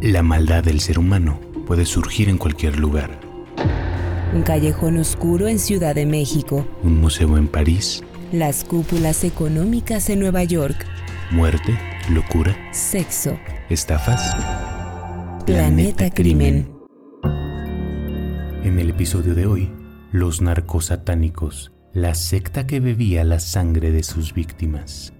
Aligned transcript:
La 0.00 0.22
maldad 0.22 0.62
del 0.62 0.78
ser 0.78 0.96
humano 0.96 1.40
puede 1.66 1.84
surgir 1.84 2.28
en 2.28 2.38
cualquier 2.38 2.78
lugar. 2.78 3.18
Un 4.32 4.42
callejón 4.42 4.96
oscuro 4.96 5.48
en 5.48 5.58
Ciudad 5.58 5.96
de 5.96 6.06
México. 6.06 6.64
Un 6.84 7.00
museo 7.00 7.36
en 7.36 7.48
París. 7.48 8.04
Las 8.30 8.62
cúpulas 8.62 9.24
económicas 9.24 10.08
en 10.08 10.20
Nueva 10.20 10.44
York. 10.44 10.86
Muerte, 11.32 11.76
locura. 12.10 12.56
Sexo. 12.70 13.36
Estafas. 13.70 14.36
Planeta, 15.44 16.10
Crimen. 16.10 16.70
En 18.62 18.78
el 18.78 18.90
episodio 18.90 19.34
de 19.34 19.46
hoy, 19.46 19.72
los 20.12 20.40
narcosatánicos, 20.40 21.72
la 21.92 22.14
secta 22.14 22.68
que 22.68 22.78
bebía 22.78 23.24
la 23.24 23.40
sangre 23.40 23.90
de 23.90 24.04
sus 24.04 24.32
víctimas. 24.32 25.12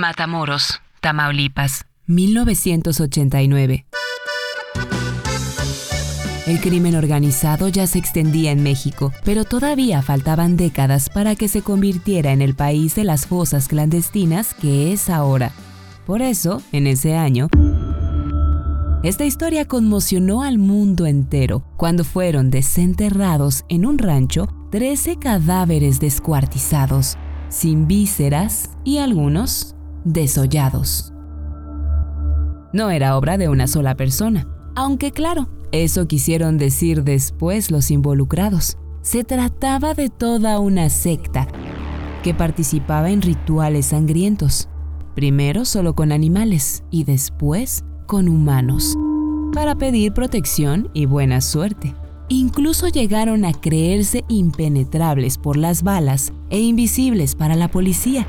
Matamoros, 0.00 0.80
Tamaulipas, 1.02 1.84
1989. 2.06 3.84
El 6.46 6.60
crimen 6.60 6.96
organizado 6.96 7.68
ya 7.68 7.86
se 7.86 7.98
extendía 7.98 8.50
en 8.50 8.62
México, 8.62 9.12
pero 9.24 9.44
todavía 9.44 10.00
faltaban 10.00 10.56
décadas 10.56 11.10
para 11.10 11.36
que 11.36 11.48
se 11.48 11.60
convirtiera 11.60 12.32
en 12.32 12.40
el 12.40 12.54
país 12.54 12.94
de 12.94 13.04
las 13.04 13.26
fosas 13.26 13.68
clandestinas 13.68 14.54
que 14.54 14.94
es 14.94 15.10
ahora. 15.10 15.52
Por 16.06 16.22
eso, 16.22 16.62
en 16.72 16.86
ese 16.86 17.14
año, 17.14 17.48
esta 19.02 19.26
historia 19.26 19.68
conmocionó 19.68 20.42
al 20.42 20.56
mundo 20.56 21.06
entero 21.06 21.62
cuando 21.76 22.04
fueron 22.04 22.50
desenterrados 22.50 23.66
en 23.68 23.84
un 23.84 23.98
rancho 23.98 24.48
13 24.70 25.16
cadáveres 25.16 26.00
descuartizados, 26.00 27.18
sin 27.50 27.86
vísceras 27.86 28.70
y 28.82 28.96
algunos 28.96 29.74
desollados. 30.04 31.12
No 32.72 32.90
era 32.90 33.16
obra 33.16 33.36
de 33.36 33.48
una 33.48 33.66
sola 33.66 33.96
persona, 33.96 34.46
aunque 34.76 35.10
claro, 35.10 35.48
eso 35.72 36.06
quisieron 36.06 36.58
decir 36.58 37.04
después 37.04 37.70
los 37.70 37.90
involucrados. 37.90 38.76
Se 39.02 39.24
trataba 39.24 39.94
de 39.94 40.08
toda 40.08 40.58
una 40.58 40.88
secta 40.88 41.48
que 42.22 42.34
participaba 42.34 43.10
en 43.10 43.22
rituales 43.22 43.86
sangrientos, 43.86 44.68
primero 45.14 45.64
solo 45.64 45.94
con 45.94 46.12
animales 46.12 46.84
y 46.90 47.04
después 47.04 47.84
con 48.06 48.28
humanos, 48.28 48.96
para 49.52 49.74
pedir 49.76 50.12
protección 50.12 50.90
y 50.92 51.06
buena 51.06 51.40
suerte. 51.40 51.94
Incluso 52.28 52.86
llegaron 52.86 53.44
a 53.44 53.52
creerse 53.52 54.24
impenetrables 54.28 55.38
por 55.38 55.56
las 55.56 55.82
balas 55.82 56.32
e 56.50 56.60
invisibles 56.60 57.34
para 57.34 57.56
la 57.56 57.68
policía 57.68 58.26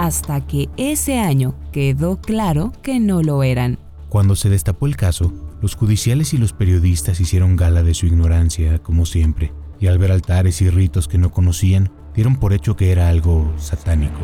hasta 0.00 0.40
que 0.46 0.70
ese 0.78 1.20
año 1.20 1.54
quedó 1.72 2.22
claro 2.22 2.72
que 2.82 2.98
no 2.98 3.22
lo 3.22 3.42
eran. 3.42 3.78
Cuando 4.08 4.34
se 4.34 4.48
destapó 4.48 4.86
el 4.86 4.96
caso, 4.96 5.30
los 5.60 5.74
judiciales 5.74 6.32
y 6.32 6.38
los 6.38 6.54
periodistas 6.54 7.20
hicieron 7.20 7.54
gala 7.54 7.82
de 7.82 7.92
su 7.92 8.06
ignorancia, 8.06 8.78
como 8.78 9.04
siempre, 9.04 9.52
y 9.78 9.88
al 9.88 9.98
ver 9.98 10.10
altares 10.10 10.62
y 10.62 10.70
ritos 10.70 11.06
que 11.06 11.18
no 11.18 11.30
conocían, 11.30 11.92
dieron 12.14 12.36
por 12.36 12.54
hecho 12.54 12.76
que 12.76 12.92
era 12.92 13.10
algo 13.10 13.52
satánico. 13.58 14.20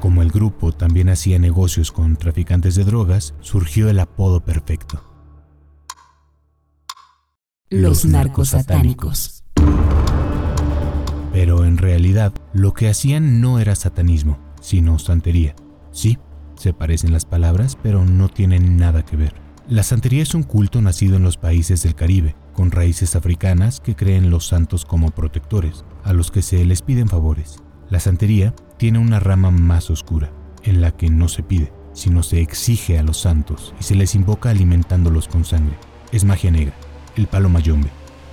Como 0.00 0.20
el 0.20 0.32
grupo 0.32 0.72
también 0.72 1.10
hacía 1.10 1.38
negocios 1.38 1.92
con 1.92 2.16
traficantes 2.16 2.74
de 2.74 2.82
drogas, 2.82 3.34
surgió 3.40 3.88
el 3.88 4.00
apodo 4.00 4.40
perfecto. 4.40 5.00
Los 7.70 8.04
narcosatánicos. 8.04 9.44
Pero 11.32 11.64
en 11.64 11.78
realidad, 11.78 12.32
lo 12.52 12.74
que 12.74 12.88
hacían 12.88 13.40
no 13.40 13.60
era 13.60 13.76
satanismo, 13.76 14.45
sino 14.66 14.98
santería. 14.98 15.54
Sí, 15.92 16.18
se 16.56 16.72
parecen 16.72 17.12
las 17.12 17.24
palabras, 17.24 17.78
pero 17.80 18.04
no 18.04 18.28
tienen 18.28 18.76
nada 18.76 19.04
que 19.04 19.16
ver. 19.16 19.32
La 19.68 19.84
santería 19.84 20.24
es 20.24 20.34
un 20.34 20.42
culto 20.42 20.82
nacido 20.82 21.14
en 21.16 21.22
los 21.22 21.36
países 21.36 21.84
del 21.84 21.94
Caribe, 21.94 22.34
con 22.52 22.72
raíces 22.72 23.14
africanas 23.14 23.78
que 23.78 23.94
creen 23.94 24.28
los 24.28 24.48
santos 24.48 24.84
como 24.84 25.12
protectores, 25.12 25.84
a 26.02 26.12
los 26.12 26.32
que 26.32 26.42
se 26.42 26.64
les 26.64 26.82
piden 26.82 27.06
favores. 27.06 27.62
La 27.90 28.00
santería 28.00 28.56
tiene 28.76 28.98
una 28.98 29.20
rama 29.20 29.52
más 29.52 29.88
oscura, 29.88 30.32
en 30.64 30.80
la 30.80 30.90
que 30.90 31.10
no 31.10 31.28
se 31.28 31.44
pide, 31.44 31.72
sino 31.92 32.24
se 32.24 32.40
exige 32.40 32.98
a 32.98 33.04
los 33.04 33.20
santos 33.20 33.72
y 33.78 33.84
se 33.84 33.94
les 33.94 34.16
invoca 34.16 34.50
alimentándolos 34.50 35.28
con 35.28 35.44
sangre. 35.44 35.76
Es 36.10 36.24
magia 36.24 36.50
negra, 36.50 36.74
el 37.14 37.28
palo 37.28 37.48
mayombe. 37.48 37.90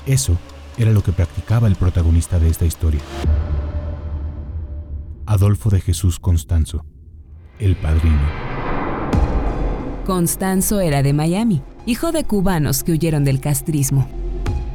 Eso 0.08 0.36
era 0.80 0.90
lo 0.90 1.04
que 1.04 1.12
practicaba 1.12 1.68
el 1.68 1.76
protagonista 1.76 2.40
de 2.40 2.50
esta 2.50 2.66
historia. 2.66 3.02
Adolfo 5.26 5.70
de 5.70 5.80
Jesús 5.82 6.20
Constanzo, 6.20 6.86
el 7.60 7.76
padrino. 7.76 8.22
Constanzo 10.06 10.82
era 10.82 11.02
de 11.02 11.14
Miami, 11.14 11.62
hijo 11.86 12.12
de 12.12 12.26
cubanos 12.26 12.84
que 12.84 12.92
huyeron 12.92 13.24
del 13.24 13.40
castrismo. 13.40 14.08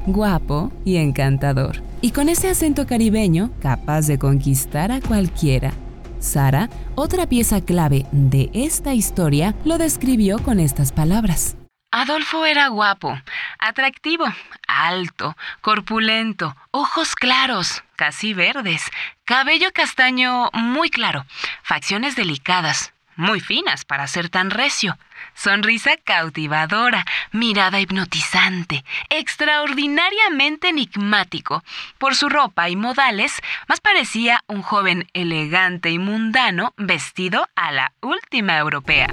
Guapo 0.06 0.72
y 0.84 0.96
encantador, 0.96 1.82
y 2.00 2.12
con 2.12 2.30
ese 2.30 2.48
acento 2.48 2.86
caribeño 2.86 3.50
capaz 3.60 4.06
de 4.06 4.18
conquistar 4.18 4.90
a 4.90 5.00
cualquiera. 5.00 5.74
Sara, 6.18 6.70
otra 6.94 7.26
pieza 7.26 7.60
clave 7.60 8.06
de 8.10 8.50
esta 8.54 8.94
historia, 8.94 9.54
lo 9.64 9.76
describió 9.76 10.38
con 10.38 10.60
estas 10.60 10.92
palabras. 10.92 11.56
Adolfo 11.90 12.44
era 12.44 12.68
guapo, 12.68 13.18
atractivo, 13.58 14.26
alto, 14.66 15.34
corpulento, 15.62 16.54
ojos 16.70 17.14
claros, 17.14 17.82
casi 17.96 18.34
verdes, 18.34 18.90
cabello 19.24 19.72
castaño 19.72 20.50
muy 20.52 20.90
claro, 20.90 21.24
facciones 21.62 22.14
delicadas, 22.14 22.92
muy 23.16 23.40
finas 23.40 23.86
para 23.86 24.06
ser 24.06 24.28
tan 24.28 24.50
recio, 24.50 24.98
sonrisa 25.34 25.96
cautivadora, 25.96 27.06
mirada 27.32 27.80
hipnotizante, 27.80 28.84
extraordinariamente 29.08 30.68
enigmático. 30.68 31.64
Por 31.96 32.14
su 32.14 32.28
ropa 32.28 32.68
y 32.68 32.76
modales, 32.76 33.40
más 33.66 33.80
parecía 33.80 34.44
un 34.46 34.60
joven 34.60 35.08
elegante 35.14 35.88
y 35.90 35.98
mundano 35.98 36.74
vestido 36.76 37.48
a 37.56 37.72
la 37.72 37.92
última 38.02 38.58
europea. 38.58 39.08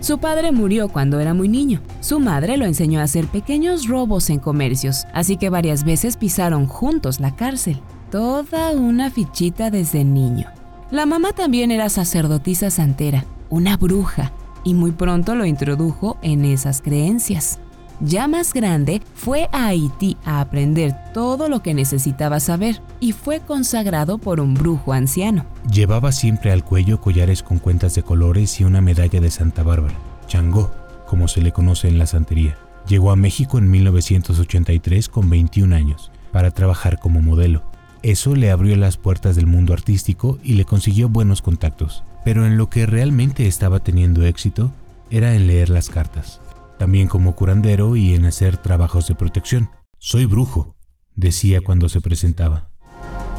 Su 0.00 0.18
padre 0.18 0.52
murió 0.52 0.88
cuando 0.88 1.20
era 1.20 1.34
muy 1.34 1.48
niño. 1.48 1.80
Su 2.00 2.20
madre 2.20 2.56
lo 2.56 2.64
enseñó 2.64 3.00
a 3.00 3.04
hacer 3.04 3.26
pequeños 3.26 3.88
robos 3.88 4.30
en 4.30 4.38
comercios, 4.38 5.06
así 5.12 5.36
que 5.36 5.50
varias 5.50 5.84
veces 5.84 6.16
pisaron 6.16 6.66
juntos 6.66 7.18
la 7.18 7.34
cárcel. 7.34 7.80
Toda 8.10 8.70
una 8.72 9.10
fichita 9.10 9.70
desde 9.70 10.04
niño. 10.04 10.46
La 10.90 11.06
mamá 11.06 11.32
también 11.32 11.70
era 11.72 11.88
sacerdotisa 11.88 12.70
santera, 12.70 13.24
una 13.50 13.76
bruja, 13.76 14.32
y 14.62 14.74
muy 14.74 14.92
pronto 14.92 15.34
lo 15.34 15.44
introdujo 15.44 16.16
en 16.22 16.44
esas 16.44 16.80
creencias. 16.80 17.58
Ya 18.00 18.28
más 18.28 18.52
grande, 18.52 19.00
fue 19.14 19.48
a 19.52 19.68
Haití 19.68 20.18
a 20.24 20.40
aprender 20.40 20.94
todo 21.14 21.48
lo 21.48 21.62
que 21.62 21.72
necesitaba 21.72 22.40
saber 22.40 22.82
y 23.00 23.12
fue 23.12 23.40
consagrado 23.40 24.18
por 24.18 24.38
un 24.40 24.52
brujo 24.52 24.92
anciano. 24.92 25.46
Llevaba 25.70 26.12
siempre 26.12 26.52
al 26.52 26.62
cuello 26.62 27.00
collares 27.00 27.42
con 27.42 27.58
cuentas 27.58 27.94
de 27.94 28.02
colores 28.02 28.60
y 28.60 28.64
una 28.64 28.82
medalla 28.82 29.20
de 29.20 29.30
Santa 29.30 29.62
Bárbara, 29.62 29.94
Changó, 30.26 30.70
como 31.06 31.26
se 31.26 31.40
le 31.40 31.52
conoce 31.52 31.88
en 31.88 31.98
la 31.98 32.06
santería. 32.06 32.58
Llegó 32.86 33.10
a 33.10 33.16
México 33.16 33.56
en 33.56 33.70
1983 33.70 35.08
con 35.08 35.30
21 35.30 35.74
años 35.74 36.12
para 36.32 36.50
trabajar 36.50 36.98
como 36.98 37.22
modelo. 37.22 37.62
Eso 38.02 38.36
le 38.36 38.50
abrió 38.50 38.76
las 38.76 38.98
puertas 38.98 39.36
del 39.36 39.46
mundo 39.46 39.72
artístico 39.72 40.38
y 40.44 40.52
le 40.52 40.66
consiguió 40.66 41.08
buenos 41.08 41.40
contactos. 41.40 42.04
Pero 42.24 42.44
en 42.44 42.58
lo 42.58 42.68
que 42.68 42.84
realmente 42.84 43.46
estaba 43.46 43.80
teniendo 43.80 44.24
éxito 44.26 44.70
era 45.10 45.34
en 45.34 45.46
leer 45.46 45.70
las 45.70 45.88
cartas 45.88 46.40
también 46.78 47.08
como 47.08 47.34
curandero 47.34 47.96
y 47.96 48.14
en 48.14 48.26
hacer 48.26 48.56
trabajos 48.56 49.08
de 49.08 49.14
protección. 49.14 49.70
Soy 49.98 50.26
brujo, 50.26 50.76
decía 51.14 51.60
cuando 51.60 51.88
se 51.88 52.00
presentaba. 52.00 52.70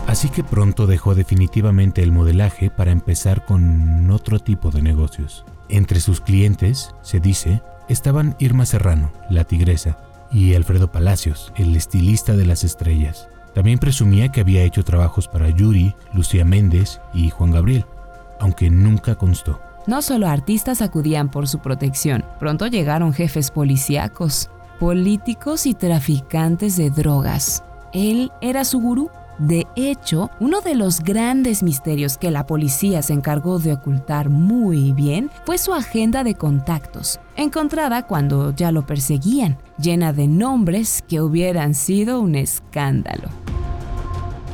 Así 0.08 0.30
que 0.30 0.44
pronto 0.44 0.88
dejó 0.88 1.16
definitivamente 1.16 2.02
el 2.02 2.12
modelaje 2.12 2.70
para 2.70 2.92
empezar 2.92 3.46
con 3.46 4.10
otro 4.10 4.40
tipo 4.40 4.72
de 4.72 4.82
negocios. 4.82 5.46
Entre 5.70 6.00
sus 6.00 6.22
clientes, 6.22 6.96
se 7.02 7.20
dice, 7.20 7.62
estaban 7.90 8.36
Irma 8.40 8.66
Serrano, 8.66 9.12
la 9.30 9.44
tigresa, 9.44 9.98
y 10.32 10.56
Alfredo 10.56 10.92
Palacios, 10.92 11.52
el 11.58 11.76
estilista 11.76 12.36
de 12.36 12.46
las 12.46 12.64
estrellas. 12.64 13.28
También 13.54 13.80
presumía 13.80 14.30
que 14.32 14.42
había 14.42 14.64
hecho 14.64 14.84
trabajos 14.84 15.28
para 15.28 15.50
Yuri, 15.50 15.94
Lucía 16.14 16.46
Méndez 16.46 17.02
y 17.14 17.30
Juan 17.30 17.52
Gabriel, 17.52 17.86
aunque 18.40 18.70
nunca 18.70 19.16
constó. 19.16 19.60
No 19.88 20.02
solo 20.02 20.28
artistas 20.28 20.82
acudían 20.82 21.32
por 21.32 21.48
su 21.48 21.60
protección, 21.60 22.26
pronto 22.40 22.68
llegaron 22.68 23.14
jefes 23.14 23.52
policíacos, 23.52 24.50
políticos 24.82 25.66
y 25.66 25.74
traficantes 25.74 26.76
de 26.76 26.90
drogas. 26.90 27.64
Él 27.94 28.30
era 28.42 28.66
su 28.66 28.82
gurú. 28.82 29.10
De 29.40 29.66
hecho, 29.78 30.30
uno 30.42 30.60
de 30.60 30.76
los 30.76 31.00
grandes 31.00 31.64
misterios 31.64 32.18
que 32.18 32.32
la 32.32 32.46
policía 32.46 33.02
se 33.02 33.14
encargó 33.14 33.60
de 33.60 33.74
ocultar 33.74 34.30
muy 34.30 34.92
bien 34.92 35.30
fue 35.46 35.58
su 35.58 35.74
agenda 35.74 36.26
de 36.26 36.36
contactos, 36.36 37.22
encontrada 37.38 38.08
cuando 38.08 38.54
ya 38.54 38.74
lo 38.74 38.86
perseguían, 38.86 39.58
llena 39.80 40.12
de 40.12 40.28
nombres 40.28 41.02
que 41.08 41.22
hubieran 41.22 41.76
sido 41.76 42.20
un 42.20 42.36
escándalo. 42.36 43.30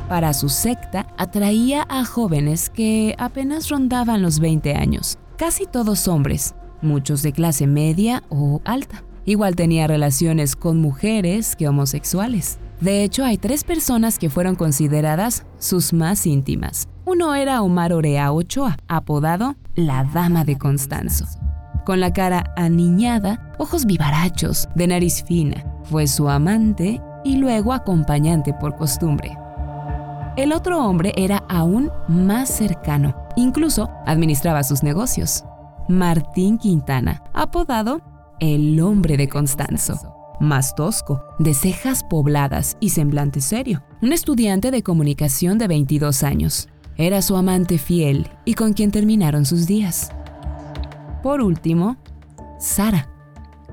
Para 0.08 0.34
su 0.34 0.50
secta 0.50 1.06
atraía 1.16 1.86
a 1.88 2.04
jóvenes 2.04 2.68
que 2.68 3.14
apenas 3.18 3.70
rondaban 3.70 4.20
los 4.20 4.38
20 4.38 4.74
años, 4.74 5.18
casi 5.36 5.66
todos 5.66 6.08
hombres, 6.08 6.54
muchos 6.82 7.22
de 7.22 7.32
clase 7.32 7.66
media 7.66 8.22
o 8.28 8.60
alta. 8.64 9.04
Igual 9.24 9.56
tenía 9.56 9.86
relaciones 9.86 10.54
con 10.56 10.80
mujeres 10.80 11.56
que 11.56 11.68
homosexuales. 11.68 12.58
De 12.80 13.02
hecho, 13.04 13.24
hay 13.24 13.38
tres 13.38 13.64
personas 13.64 14.18
que 14.18 14.30
fueron 14.30 14.54
consideradas 14.54 15.46
sus 15.58 15.92
más 15.92 16.26
íntimas. 16.26 16.88
Uno 17.06 17.34
era 17.34 17.62
Omar 17.62 17.92
Orea 17.92 18.32
Ochoa, 18.32 18.76
apodado 18.88 19.56
la 19.74 20.04
Dama 20.04 20.44
de 20.44 20.58
Constanzo. 20.58 21.26
Con 21.86 22.00
la 22.00 22.12
cara 22.12 22.52
aniñada, 22.56 23.52
ojos 23.58 23.84
vivarachos, 23.84 24.68
de 24.74 24.86
nariz 24.86 25.22
fina, 25.24 25.64
fue 25.84 26.06
su 26.06 26.28
amante 26.28 27.00
y 27.24 27.36
luego 27.36 27.72
acompañante 27.72 28.54
por 28.54 28.76
costumbre. 28.76 29.36
El 30.36 30.52
otro 30.52 30.84
hombre 30.84 31.12
era 31.16 31.44
aún 31.48 31.90
más 32.08 32.48
cercano, 32.48 33.14
incluso 33.36 33.88
administraba 34.06 34.62
sus 34.62 34.82
negocios. 34.82 35.44
Martín 35.88 36.58
Quintana, 36.58 37.22
apodado 37.34 38.00
el 38.40 38.80
hombre 38.80 39.16
de 39.16 39.28
Constanzo 39.28 40.14
más 40.40 40.74
tosco, 40.74 41.24
de 41.38 41.54
cejas 41.54 42.04
pobladas 42.04 42.76
y 42.80 42.90
semblante 42.90 43.40
serio, 43.40 43.82
un 44.02 44.12
estudiante 44.12 44.70
de 44.70 44.82
comunicación 44.82 45.58
de 45.58 45.68
22 45.68 46.22
años. 46.22 46.68
Era 46.96 47.22
su 47.22 47.36
amante 47.36 47.78
fiel 47.78 48.28
y 48.44 48.54
con 48.54 48.72
quien 48.72 48.90
terminaron 48.90 49.44
sus 49.44 49.66
días. 49.66 50.12
Por 51.22 51.40
último, 51.40 51.96
Sara, 52.60 53.08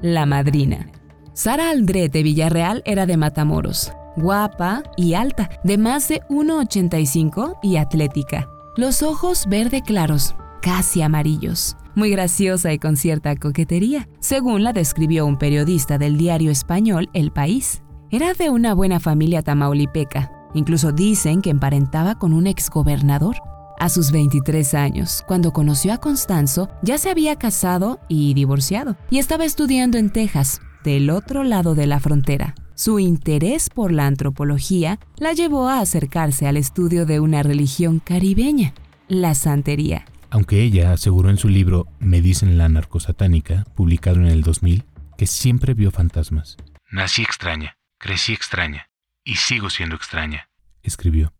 la 0.01 0.25
madrina. 0.25 0.89
Sara 1.33 1.69
Aldret 1.69 2.11
de 2.11 2.23
Villarreal 2.23 2.81
era 2.85 3.05
de 3.05 3.17
Matamoros, 3.17 3.91
guapa 4.17 4.83
y 4.97 5.13
alta, 5.13 5.49
de 5.63 5.77
más 5.77 6.07
de 6.07 6.21
1,85 6.29 7.59
y 7.61 7.77
atlética. 7.77 8.47
Los 8.81 9.03
ojos 9.03 9.45
verde 9.47 9.83
claros, 9.83 10.33
casi 10.59 11.03
amarillos, 11.03 11.77
muy 11.93 12.09
graciosa 12.09 12.73
y 12.73 12.79
con 12.79 12.97
cierta 12.97 13.35
coquetería, 13.35 14.09
según 14.19 14.63
la 14.63 14.73
describió 14.73 15.27
un 15.27 15.37
periodista 15.37 15.99
del 15.99 16.17
diario 16.17 16.49
español 16.49 17.07
El 17.13 17.29
País. 17.31 17.83
Era 18.09 18.33
de 18.33 18.49
una 18.49 18.73
buena 18.73 18.99
familia 18.99 19.43
tamaulipeca, 19.43 20.31
incluso 20.55 20.91
dicen 20.91 21.43
que 21.43 21.51
emparentaba 21.51 22.17
con 22.17 22.33
un 22.33 22.47
exgobernador. 22.47 23.35
A 23.77 23.87
sus 23.87 24.11
23 24.11 24.73
años, 24.73 25.23
cuando 25.27 25.53
conoció 25.53 25.93
a 25.93 25.99
Constanzo, 25.99 26.67
ya 26.81 26.97
se 26.97 27.11
había 27.11 27.35
casado 27.35 27.99
y 28.07 28.33
divorciado, 28.33 28.97
y 29.11 29.19
estaba 29.19 29.45
estudiando 29.45 29.99
en 29.99 30.09
Texas, 30.09 30.59
del 30.83 31.11
otro 31.11 31.43
lado 31.43 31.75
de 31.75 31.85
la 31.85 31.99
frontera. 31.99 32.55
Su 32.83 32.97
interés 32.97 33.69
por 33.69 33.91
la 33.91 34.07
antropología 34.07 34.97
la 35.17 35.33
llevó 35.33 35.67
a 35.67 35.81
acercarse 35.81 36.47
al 36.47 36.57
estudio 36.57 37.05
de 37.05 37.19
una 37.19 37.43
religión 37.43 37.99
caribeña, 37.99 38.73
la 39.07 39.35
santería 39.35 40.05
aunque 40.31 40.63
ella 40.63 40.91
aseguró 40.91 41.29
en 41.29 41.37
su 41.37 41.47
libro 41.47 41.85
Me 41.99 42.21
dicen 42.21 42.57
la 42.57 42.69
narcosatánica, 42.69 43.65
publicado 43.75 44.17
en 44.21 44.27
el 44.27 44.41
2000, 44.41 44.83
que 45.15 45.27
siempre 45.27 45.75
vio 45.75 45.91
fantasmas. 45.91 46.57
Nací 46.89 47.21
extraña, 47.21 47.77
crecí 47.99 48.33
extraña 48.33 48.87
y 49.23 49.35
sigo 49.35 49.69
siendo 49.69 49.95
extraña, 49.95 50.49
escribió. 50.81 51.33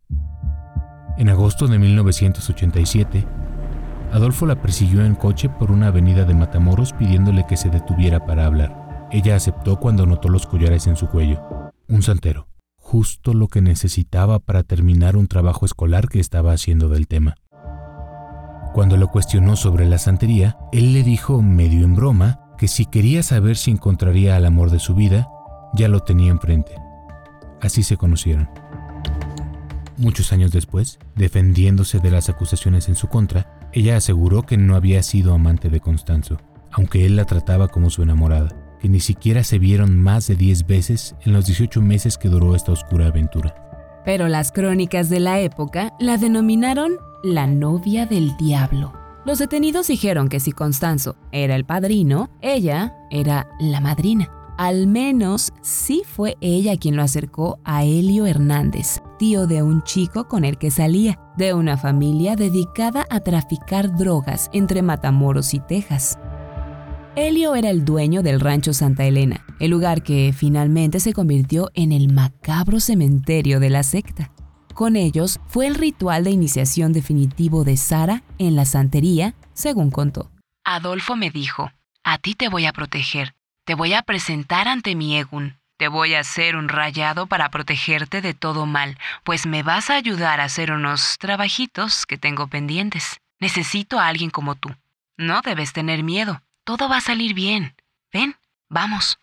En 1.18 1.28
agosto 1.28 1.66
de 1.66 1.80
1987, 1.80 3.26
Adolfo 4.12 4.46
la 4.46 4.62
persiguió 4.62 5.04
en 5.04 5.16
coche 5.16 5.48
por 5.48 5.72
una 5.72 5.88
avenida 5.88 6.24
de 6.24 6.34
Matamoros 6.34 6.92
pidiéndole 6.92 7.46
que 7.48 7.56
se 7.56 7.68
detuviera 7.68 8.26
para 8.26 8.46
hablar. 8.46 8.81
Ella 9.12 9.36
aceptó 9.36 9.76
cuando 9.76 10.06
notó 10.06 10.30
los 10.30 10.46
collares 10.46 10.86
en 10.86 10.96
su 10.96 11.06
cuello. 11.06 11.38
Un 11.86 12.02
santero, 12.02 12.48
justo 12.76 13.34
lo 13.34 13.46
que 13.48 13.60
necesitaba 13.60 14.38
para 14.38 14.62
terminar 14.62 15.16
un 15.18 15.28
trabajo 15.28 15.66
escolar 15.66 16.08
que 16.08 16.18
estaba 16.18 16.52
haciendo 16.52 16.88
del 16.88 17.06
tema. 17.06 17.34
Cuando 18.72 18.96
lo 18.96 19.08
cuestionó 19.08 19.54
sobre 19.56 19.86
la 19.86 19.98
santería, 19.98 20.56
él 20.72 20.94
le 20.94 21.02
dijo, 21.02 21.42
medio 21.42 21.84
en 21.84 21.94
broma, 21.94 22.40
que 22.56 22.68
si 22.68 22.86
quería 22.86 23.22
saber 23.22 23.58
si 23.58 23.70
encontraría 23.70 24.34
al 24.34 24.46
amor 24.46 24.70
de 24.70 24.78
su 24.78 24.94
vida, 24.94 25.28
ya 25.74 25.88
lo 25.88 26.00
tenía 26.00 26.30
enfrente. 26.30 26.74
Así 27.60 27.82
se 27.82 27.98
conocieron. 27.98 28.48
Muchos 29.98 30.32
años 30.32 30.52
después, 30.52 30.98
defendiéndose 31.16 31.98
de 31.98 32.10
las 32.10 32.30
acusaciones 32.30 32.88
en 32.88 32.94
su 32.94 33.08
contra, 33.08 33.60
ella 33.72 33.98
aseguró 33.98 34.44
que 34.44 34.56
no 34.56 34.74
había 34.74 35.02
sido 35.02 35.34
amante 35.34 35.68
de 35.68 35.80
Constanzo, 35.80 36.38
aunque 36.70 37.04
él 37.04 37.16
la 37.16 37.26
trataba 37.26 37.68
como 37.68 37.90
su 37.90 38.02
enamorada, 38.02 38.48
que 38.82 38.88
ni 38.88 38.98
siquiera 38.98 39.44
se 39.44 39.60
vieron 39.60 39.96
más 39.96 40.26
de 40.26 40.34
10 40.34 40.66
veces 40.66 41.14
en 41.24 41.32
los 41.32 41.46
18 41.46 41.80
meses 41.80 42.18
que 42.18 42.28
duró 42.28 42.56
esta 42.56 42.72
oscura 42.72 43.06
aventura. 43.06 43.54
Pero 44.04 44.26
las 44.26 44.50
crónicas 44.50 45.08
de 45.08 45.20
la 45.20 45.38
época 45.38 45.94
la 46.00 46.18
denominaron 46.18 46.94
la 47.22 47.46
novia 47.46 48.06
del 48.06 48.36
diablo. 48.38 48.92
Los 49.24 49.38
detenidos 49.38 49.86
dijeron 49.86 50.28
que 50.28 50.40
si 50.40 50.50
Constanzo 50.50 51.14
era 51.30 51.54
el 51.54 51.64
padrino, 51.64 52.28
ella 52.40 52.96
era 53.12 53.48
la 53.60 53.80
madrina. 53.80 54.28
Al 54.58 54.88
menos 54.88 55.52
sí 55.62 56.02
fue 56.04 56.36
ella 56.40 56.76
quien 56.76 56.96
lo 56.96 57.02
acercó 57.02 57.60
a 57.62 57.84
Helio 57.84 58.26
Hernández, 58.26 59.00
tío 59.16 59.46
de 59.46 59.62
un 59.62 59.84
chico 59.84 60.26
con 60.26 60.44
el 60.44 60.58
que 60.58 60.72
salía, 60.72 61.20
de 61.36 61.54
una 61.54 61.76
familia 61.76 62.34
dedicada 62.34 63.06
a 63.10 63.20
traficar 63.20 63.96
drogas 63.96 64.50
entre 64.52 64.82
Matamoros 64.82 65.54
y 65.54 65.60
Texas. 65.60 66.18
Helio 67.14 67.54
era 67.54 67.68
el 67.68 67.84
dueño 67.84 68.22
del 68.22 68.40
rancho 68.40 68.72
Santa 68.72 69.04
Elena, 69.04 69.44
el 69.60 69.70
lugar 69.70 70.02
que 70.02 70.32
finalmente 70.34 70.98
se 70.98 71.12
convirtió 71.12 71.70
en 71.74 71.92
el 71.92 72.10
macabro 72.10 72.80
cementerio 72.80 73.60
de 73.60 73.68
la 73.68 73.82
secta. 73.82 74.30
Con 74.72 74.96
ellos 74.96 75.38
fue 75.46 75.66
el 75.66 75.74
ritual 75.74 76.24
de 76.24 76.30
iniciación 76.30 76.94
definitivo 76.94 77.64
de 77.64 77.76
Sara 77.76 78.22
en 78.38 78.56
la 78.56 78.64
santería, 78.64 79.34
según 79.52 79.90
contó. 79.90 80.30
Adolfo 80.64 81.14
me 81.14 81.28
dijo, 81.28 81.70
a 82.02 82.16
ti 82.16 82.34
te 82.34 82.48
voy 82.48 82.64
a 82.64 82.72
proteger, 82.72 83.34
te 83.64 83.74
voy 83.74 83.92
a 83.92 84.00
presentar 84.00 84.66
ante 84.66 84.94
mi 84.94 85.18
Egun, 85.18 85.58
te 85.76 85.88
voy 85.88 86.14
a 86.14 86.20
hacer 86.20 86.56
un 86.56 86.70
rayado 86.70 87.26
para 87.26 87.50
protegerte 87.50 88.22
de 88.22 88.32
todo 88.32 88.64
mal, 88.64 88.96
pues 89.22 89.44
me 89.44 89.62
vas 89.62 89.90
a 89.90 89.96
ayudar 89.96 90.40
a 90.40 90.44
hacer 90.44 90.72
unos 90.72 91.18
trabajitos 91.18 92.06
que 92.06 92.16
tengo 92.16 92.46
pendientes. 92.46 93.20
Necesito 93.38 94.00
a 94.00 94.08
alguien 94.08 94.30
como 94.30 94.54
tú. 94.54 94.70
No 95.18 95.42
debes 95.42 95.74
tener 95.74 96.04
miedo, 96.04 96.40
todo 96.64 96.88
va 96.88 96.98
a 96.98 97.00
salir 97.00 97.34
bien. 97.34 97.74
Ven, 98.12 98.36
vamos, 98.68 99.18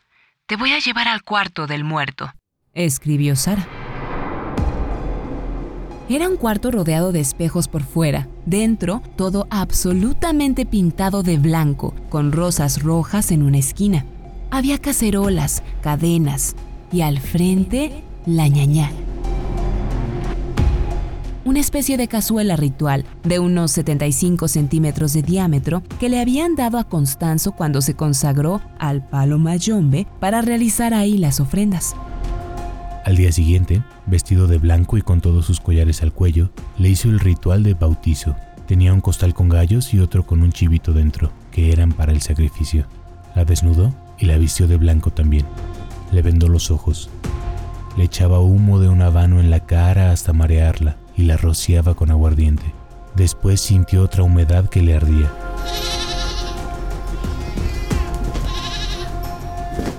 te 0.46 0.56
voy 0.56 0.74
a 0.74 0.80
llevar 0.80 1.08
al 1.08 1.24
cuarto 1.24 1.68
del 1.68 1.84
muerto, 1.84 2.34
escribió 2.74 3.36
Sara. 3.36 3.68
Era 6.10 6.28
un 6.28 6.38
cuarto 6.38 6.72
rodeado 6.72 7.12
de 7.12 7.20
espejos 7.20 7.68
por 7.68 7.84
fuera, 7.84 8.28
dentro 8.48 9.04
todo 9.16 9.46
absolutamente 9.52 10.66
pintado 10.66 11.22
de 11.22 11.38
blanco, 11.38 11.94
con 12.10 12.32
rosas 12.32 12.82
rojas 12.82 13.30
en 13.32 13.44
una 13.44 13.60
esquina. 13.60 14.06
Había 14.50 14.80
cacerolas, 14.80 15.62
cadenas 15.84 16.56
y 16.92 17.02
al 17.02 17.20
frente 17.20 18.04
la 18.26 18.48
ñañá. 18.48 18.90
Una 21.46 21.62
especie 21.62 21.96
de 21.96 22.10
cazuela 22.10 22.58
ritual 22.58 23.06
de 23.24 23.40
unos 23.40 23.72
75 23.72 24.50
centímetros 24.50 25.14
de 25.14 25.22
diámetro 25.22 25.84
que 25.98 26.10
le 26.10 26.20
habían 26.20 26.56
dado 26.56 26.78
a 26.78 26.84
Constanzo 26.84 27.54
cuando 27.54 27.82
se 27.82 27.94
consagró 27.94 28.62
al 28.78 29.08
palo 29.08 29.40
mayombe 29.40 30.06
para 30.20 30.42
realizar 30.42 30.94
ahí 30.94 31.18
las 31.18 31.40
ofrendas. 31.40 31.96
Al 33.06 33.16
día 33.16 33.32
siguiente, 33.32 33.82
vestido 34.06 34.48
de 34.48 34.58
blanco 34.58 34.98
y 34.98 35.02
con 35.02 35.22
todos 35.22 35.46
sus 35.46 35.62
collares 35.62 36.04
al 36.04 36.12
cuello, 36.12 36.52
le 36.78 36.90
hizo 36.90 37.08
el 37.08 37.22
ritual 37.22 37.64
de 37.64 37.74
bautizo. 37.74 38.36
Tenía 38.68 38.94
un 38.94 39.02
costal 39.02 39.34
con 39.34 39.48
gallos 39.48 39.94
y 39.94 40.00
otro 40.00 40.28
con 40.28 40.44
un 40.44 40.52
chivito 40.52 40.92
dentro, 40.92 41.32
que 41.52 41.72
eran 41.72 41.94
para 41.94 42.12
el 42.12 42.22
sacrificio. 42.22 42.86
La 43.34 43.46
desnudó 43.46 43.96
y 44.20 44.26
la 44.26 44.38
vistió 44.38 44.68
de 44.68 44.76
blanco 44.76 45.12
también. 45.12 45.46
Le 46.12 46.22
vendó 46.22 46.50
los 46.50 46.70
ojos. 46.70 47.10
Le 47.98 48.04
echaba 48.04 48.42
humo 48.42 48.80
de 48.80 48.90
un 48.90 49.02
habano 49.02 49.40
en 49.40 49.50
la 49.50 49.62
cara 49.62 50.12
hasta 50.12 50.34
marearla 50.34 50.98
y 51.20 51.24
la 51.24 51.36
rociaba 51.36 51.96
con 51.96 52.12
aguardiente. 52.12 52.64
Después 53.14 53.60
sintió 53.60 54.04
otra 54.04 54.24
humedad 54.24 54.70
que 54.70 54.82
le 54.82 54.96
ardía. 54.96 55.30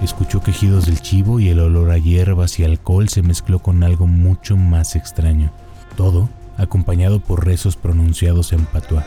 Escuchó 0.02 0.42
quejidos 0.42 0.86
del 0.86 1.02
chivo 1.02 1.38
y 1.38 1.50
el 1.50 1.60
olor 1.60 1.90
a 1.90 1.98
hierbas 1.98 2.58
y 2.58 2.64
alcohol 2.64 3.10
se 3.10 3.20
mezcló 3.20 3.58
con 3.58 3.82
algo 3.82 4.06
mucho 4.06 4.56
más 4.56 4.96
extraño. 4.96 5.52
Todo 5.94 6.30
acompañado 6.56 7.20
por 7.20 7.44
rezos 7.44 7.76
pronunciados 7.76 8.54
en 8.54 8.64
patois. 8.64 9.04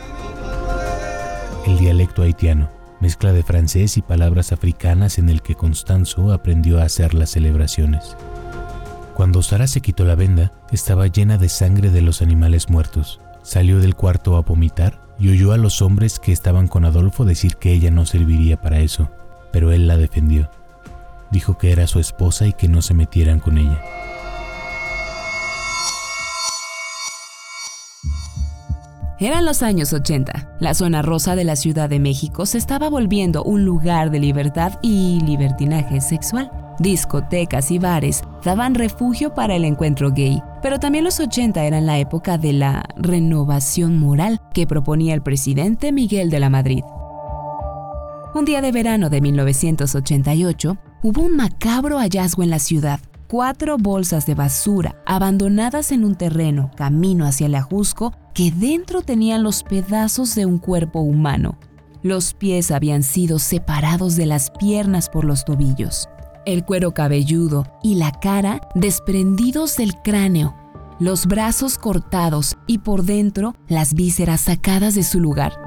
El 1.66 1.78
dialecto 1.78 2.22
haitiano, 2.22 2.68
mezcla 3.00 3.32
de 3.32 3.42
francés 3.42 3.96
y 3.96 4.02
palabras 4.02 4.52
africanas 4.52 5.18
en 5.18 5.30
el 5.30 5.42
que 5.42 5.56
Constanzo 5.56 6.32
aprendió 6.32 6.78
a 6.78 6.84
hacer 6.84 7.12
las 7.12 7.30
celebraciones. 7.30 8.16
Cuando 9.14 9.42
Sara 9.42 9.68
se 9.68 9.80
quitó 9.80 10.04
la 10.04 10.16
venda, 10.16 10.50
estaba 10.72 11.06
llena 11.06 11.38
de 11.38 11.48
sangre 11.48 11.90
de 11.90 12.02
los 12.02 12.20
animales 12.20 12.68
muertos. 12.68 13.20
Salió 13.42 13.78
del 13.78 13.94
cuarto 13.94 14.36
a 14.36 14.42
vomitar 14.42 15.00
y 15.20 15.28
oyó 15.28 15.52
a 15.52 15.56
los 15.56 15.82
hombres 15.82 16.18
que 16.18 16.32
estaban 16.32 16.66
con 16.66 16.84
Adolfo 16.84 17.24
decir 17.24 17.56
que 17.56 17.72
ella 17.72 17.92
no 17.92 18.06
serviría 18.06 18.60
para 18.60 18.80
eso, 18.80 19.10
pero 19.52 19.70
él 19.70 19.86
la 19.86 19.96
defendió. 19.96 20.50
Dijo 21.30 21.58
que 21.58 21.70
era 21.70 21.86
su 21.86 22.00
esposa 22.00 22.48
y 22.48 22.54
que 22.54 22.66
no 22.66 22.82
se 22.82 22.94
metieran 22.94 23.38
con 23.38 23.58
ella. 23.58 23.80
Eran 29.20 29.44
los 29.44 29.62
años 29.62 29.92
80. 29.92 30.56
La 30.58 30.74
zona 30.74 31.02
rosa 31.02 31.36
de 31.36 31.44
la 31.44 31.54
Ciudad 31.54 31.88
de 31.88 32.00
México 32.00 32.46
se 32.46 32.58
estaba 32.58 32.90
volviendo 32.90 33.44
un 33.44 33.64
lugar 33.64 34.10
de 34.10 34.18
libertad 34.18 34.80
y 34.82 35.20
libertinaje 35.20 36.00
sexual. 36.00 36.50
Discotecas 36.78 37.70
y 37.70 37.78
bares 37.78 38.22
daban 38.44 38.74
refugio 38.74 39.32
para 39.32 39.54
el 39.54 39.64
encuentro 39.64 40.10
gay, 40.10 40.42
pero 40.60 40.80
también 40.80 41.04
los 41.04 41.20
80 41.20 41.64
eran 41.64 41.86
la 41.86 41.98
época 41.98 42.36
de 42.36 42.52
la 42.52 42.84
renovación 42.96 43.98
moral 43.98 44.40
que 44.52 44.66
proponía 44.66 45.14
el 45.14 45.22
presidente 45.22 45.92
Miguel 45.92 46.30
de 46.30 46.40
la 46.40 46.50
Madrid. 46.50 46.82
Un 48.34 48.44
día 48.44 48.60
de 48.60 48.72
verano 48.72 49.10
de 49.10 49.20
1988, 49.20 50.76
hubo 51.04 51.22
un 51.22 51.36
macabro 51.36 51.98
hallazgo 51.98 52.42
en 52.42 52.50
la 52.50 52.58
ciudad. 52.58 52.98
Cuatro 53.28 53.78
bolsas 53.78 54.26
de 54.26 54.34
basura 54.34 54.96
abandonadas 55.06 55.92
en 55.92 56.04
un 56.04 56.16
terreno 56.16 56.72
camino 56.76 57.26
hacia 57.26 57.46
el 57.46 57.54
Ajusco 57.54 58.12
que 58.34 58.50
dentro 58.50 59.02
tenían 59.02 59.44
los 59.44 59.62
pedazos 59.62 60.34
de 60.34 60.46
un 60.46 60.58
cuerpo 60.58 60.98
humano. 61.00 61.56
Los 62.02 62.34
pies 62.34 62.72
habían 62.72 63.02
sido 63.04 63.38
separados 63.38 64.16
de 64.16 64.26
las 64.26 64.50
piernas 64.50 65.08
por 65.08 65.24
los 65.24 65.44
tobillos, 65.44 66.08
el 66.46 66.64
cuero 66.64 66.92
cabelludo 66.92 67.66
y 67.82 67.96
la 67.96 68.12
cara 68.12 68.60
desprendidos 68.74 69.76
del 69.76 69.94
cráneo, 70.02 70.54
los 70.98 71.26
brazos 71.26 71.78
cortados 71.78 72.56
y 72.66 72.78
por 72.78 73.04
dentro 73.04 73.54
las 73.68 73.94
vísceras 73.94 74.42
sacadas 74.42 74.94
de 74.94 75.02
su 75.02 75.20
lugar. 75.20 75.58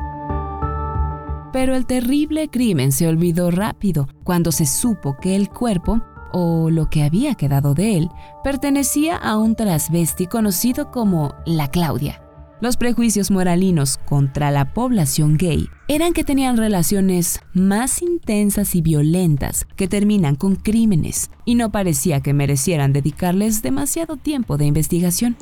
Pero 1.54 1.76
el 1.76 1.86
terrible 1.86 2.50
crimen 2.50 2.92
se 2.92 3.08
olvidó 3.08 3.52
rápido 3.52 4.08
cuando 4.24 4.52
se 4.52 4.66
supo 4.66 5.18
que 5.20 5.36
el 5.36 5.50
cuerpo, 5.50 6.02
o 6.34 6.70
lo 6.70 6.90
que 6.90 7.04
había 7.04 7.36
quedado 7.36 7.74
de 7.74 7.98
él, 7.98 8.10
pertenecía 8.44 9.16
a 9.16 9.38
un 9.38 9.56
transvesti 9.56 10.28
conocido 10.28 10.92
como 10.92 11.34
la 11.46 11.70
Claudia. 11.70 12.22
Los 12.60 12.76
prejuicios 12.76 13.30
moralinos 13.30 14.00
contra 14.00 14.50
la 14.50 14.74
población 14.74 15.38
gay 15.38 15.70
eran 15.88 16.14
que 16.14 16.24
tenían 16.24 16.58
relaciones 16.58 17.40
más 17.54 18.02
intensas 18.02 18.74
y 18.74 18.82
violentas 18.82 19.68
que 19.76 19.88
terminan 19.88 20.36
con 20.36 20.56
crímenes, 20.56 21.30
y 21.46 21.54
no 21.54 21.72
parecía 21.72 22.22
que 22.22 22.34
merecieran 22.34 22.94
dedicarles 22.94 23.62
demasiado 23.62 24.18
tiempo 24.18 24.58
de 24.58 24.66
investigación. 24.66 25.38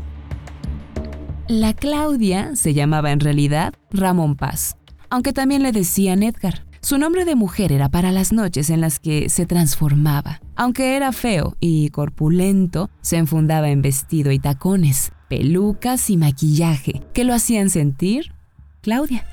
La 1.48 1.74
Claudia 1.74 2.54
se 2.58 2.74
llamaba 2.74 3.14
en 3.14 3.22
realidad 3.22 3.74
Ramón 3.92 4.36
Paz, 4.36 4.76
aunque 5.10 5.32
también 5.32 5.64
le 5.64 5.72
decían 5.72 6.22
Edgar. 6.22 6.66
Su 6.82 6.98
nombre 6.98 7.24
de 7.24 7.36
mujer 7.36 7.72
era 7.72 7.88
para 7.88 8.12
las 8.12 8.34
noches 8.34 8.70
en 8.70 8.82
las 8.82 9.00
que 9.00 9.30
se 9.30 9.46
transformaba. 9.46 10.42
Aunque 10.56 10.96
era 10.96 11.14
feo 11.14 11.56
y 11.60 11.90
corpulento, 11.90 12.92
se 13.02 13.18
enfundaba 13.18 13.70
en 13.70 13.82
vestido 13.82 14.32
y 14.32 14.38
tacones, 14.38 15.12
pelucas 15.28 16.10
y 16.10 16.18
maquillaje 16.18 17.02
que 17.14 17.24
lo 17.24 17.34
hacían 17.34 17.70
sentir 17.70 18.34
Claudia. 18.82 19.26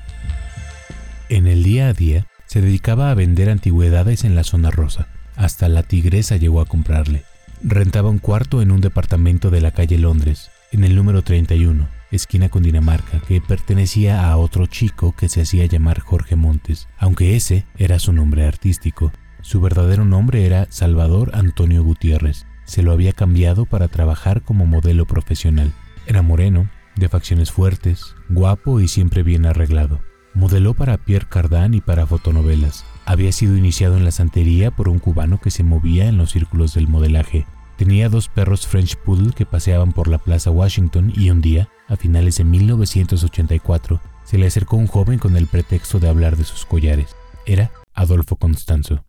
En 1.29 1.47
el 1.47 1.63
día 1.63 1.87
a 1.87 1.93
día, 1.93 2.27
se 2.45 2.61
dedicaba 2.61 3.09
a 3.09 3.15
vender 3.15 3.49
antigüedades 3.49 4.23
en 4.23 4.35
la 4.35 4.43
zona 4.43 4.69
rosa. 4.69 5.07
Hasta 5.35 5.69
la 5.69 5.83
tigresa 5.83 6.37
llegó 6.37 6.61
a 6.61 6.65
comprarle. 6.65 7.23
Rentaba 7.63 8.09
un 8.09 8.19
cuarto 8.19 8.61
en 8.61 8.71
un 8.71 8.81
departamento 8.81 9.49
de 9.49 9.61
la 9.61 9.71
calle 9.71 9.97
Londres, 9.97 10.51
en 10.71 10.83
el 10.83 10.95
número 10.95 11.21
31, 11.21 11.87
esquina 12.11 12.49
con 12.49 12.63
Dinamarca, 12.63 13.19
que 13.21 13.41
pertenecía 13.41 14.27
a 14.27 14.37
otro 14.37 14.67
chico 14.67 15.15
que 15.15 15.29
se 15.29 15.41
hacía 15.41 15.65
llamar 15.65 15.99
Jorge 15.99 16.35
Montes, 16.35 16.87
aunque 16.97 17.35
ese 17.35 17.65
era 17.77 17.99
su 17.99 18.11
nombre 18.11 18.45
artístico. 18.45 19.11
Su 19.41 19.61
verdadero 19.61 20.05
nombre 20.05 20.45
era 20.45 20.67
Salvador 20.69 21.31
Antonio 21.33 21.83
Gutiérrez. 21.83 22.45
Se 22.65 22.81
lo 22.81 22.91
había 22.91 23.13
cambiado 23.13 23.65
para 23.65 23.87
trabajar 23.87 24.41
como 24.41 24.65
modelo 24.65 25.05
profesional. 25.05 25.73
Era 26.05 26.21
moreno, 26.21 26.69
de 26.95 27.09
facciones 27.09 27.51
fuertes, 27.51 28.15
guapo 28.29 28.79
y 28.79 28.87
siempre 28.87 29.23
bien 29.23 29.45
arreglado. 29.45 30.01
Modeló 30.33 30.73
para 30.73 30.97
Pierre 30.97 31.27
Cardin 31.29 31.73
y 31.73 31.81
para 31.81 32.05
fotonovelas. 32.05 32.85
Había 33.05 33.31
sido 33.31 33.55
iniciado 33.55 33.97
en 33.97 34.05
la 34.05 34.11
santería 34.11 34.71
por 34.71 34.89
un 34.89 34.99
cubano 34.99 35.39
que 35.39 35.51
se 35.51 35.63
movía 35.63 36.07
en 36.07 36.17
los 36.17 36.31
círculos 36.31 36.73
del 36.73 36.87
modelaje. 36.87 37.45
Tenía 37.77 38.09
dos 38.09 38.27
perros 38.29 38.67
French 38.67 38.95
Poodle 38.97 39.33
que 39.33 39.45
paseaban 39.45 39.93
por 39.93 40.07
la 40.07 40.17
Plaza 40.17 40.51
Washington 40.51 41.11
y 41.15 41.29
un 41.29 41.41
día, 41.41 41.69
a 41.87 41.95
finales 41.95 42.37
de 42.37 42.43
1984, 42.43 44.01
se 44.23 44.37
le 44.37 44.47
acercó 44.47 44.77
un 44.77 44.87
joven 44.87 45.19
con 45.19 45.35
el 45.35 45.47
pretexto 45.47 45.99
de 45.99 46.09
hablar 46.09 46.37
de 46.37 46.45
sus 46.45 46.65
collares. 46.65 47.15
Era 47.45 47.71
Adolfo 47.93 48.35
Constanzo. 48.35 49.03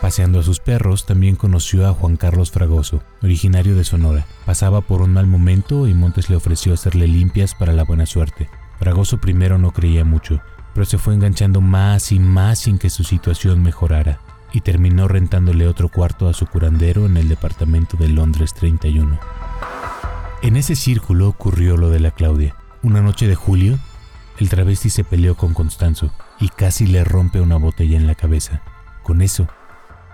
Paseando 0.00 0.40
a 0.40 0.42
sus 0.42 0.60
perros, 0.60 1.04
también 1.04 1.36
conoció 1.36 1.86
a 1.86 1.92
Juan 1.92 2.16
Carlos 2.16 2.50
Fragoso, 2.50 3.02
originario 3.22 3.76
de 3.76 3.84
Sonora. 3.84 4.26
Pasaba 4.46 4.80
por 4.80 5.02
un 5.02 5.12
mal 5.12 5.26
momento 5.26 5.86
y 5.86 5.92
Montes 5.92 6.30
le 6.30 6.36
ofreció 6.36 6.72
hacerle 6.72 7.06
limpias 7.06 7.54
para 7.54 7.74
la 7.74 7.84
buena 7.84 8.06
suerte. 8.06 8.48
Fragoso 8.78 9.18
primero 9.18 9.58
no 9.58 9.72
creía 9.72 10.04
mucho, 10.04 10.40
pero 10.72 10.86
se 10.86 10.96
fue 10.96 11.12
enganchando 11.12 11.60
más 11.60 12.12
y 12.12 12.18
más 12.18 12.60
sin 12.60 12.78
que 12.78 12.88
su 12.88 13.04
situación 13.04 13.62
mejorara, 13.62 14.20
y 14.52 14.62
terminó 14.62 15.06
rentándole 15.06 15.68
otro 15.68 15.90
cuarto 15.90 16.28
a 16.28 16.32
su 16.32 16.46
curandero 16.46 17.04
en 17.04 17.18
el 17.18 17.28
departamento 17.28 17.98
de 17.98 18.08
Londres 18.08 18.54
31. 18.54 19.18
En 20.40 20.56
ese 20.56 20.76
círculo 20.76 21.28
ocurrió 21.28 21.76
lo 21.76 21.90
de 21.90 22.00
la 22.00 22.10
Claudia. 22.10 22.56
Una 22.82 23.02
noche 23.02 23.28
de 23.28 23.34
julio, 23.34 23.78
el 24.38 24.48
travesti 24.48 24.88
se 24.88 25.04
peleó 25.04 25.36
con 25.36 25.52
Constanzo 25.52 26.10
y 26.40 26.48
casi 26.48 26.86
le 26.86 27.04
rompe 27.04 27.42
una 27.42 27.56
botella 27.56 27.98
en 27.98 28.06
la 28.06 28.14
cabeza. 28.14 28.62
Con 29.02 29.20
eso, 29.20 29.46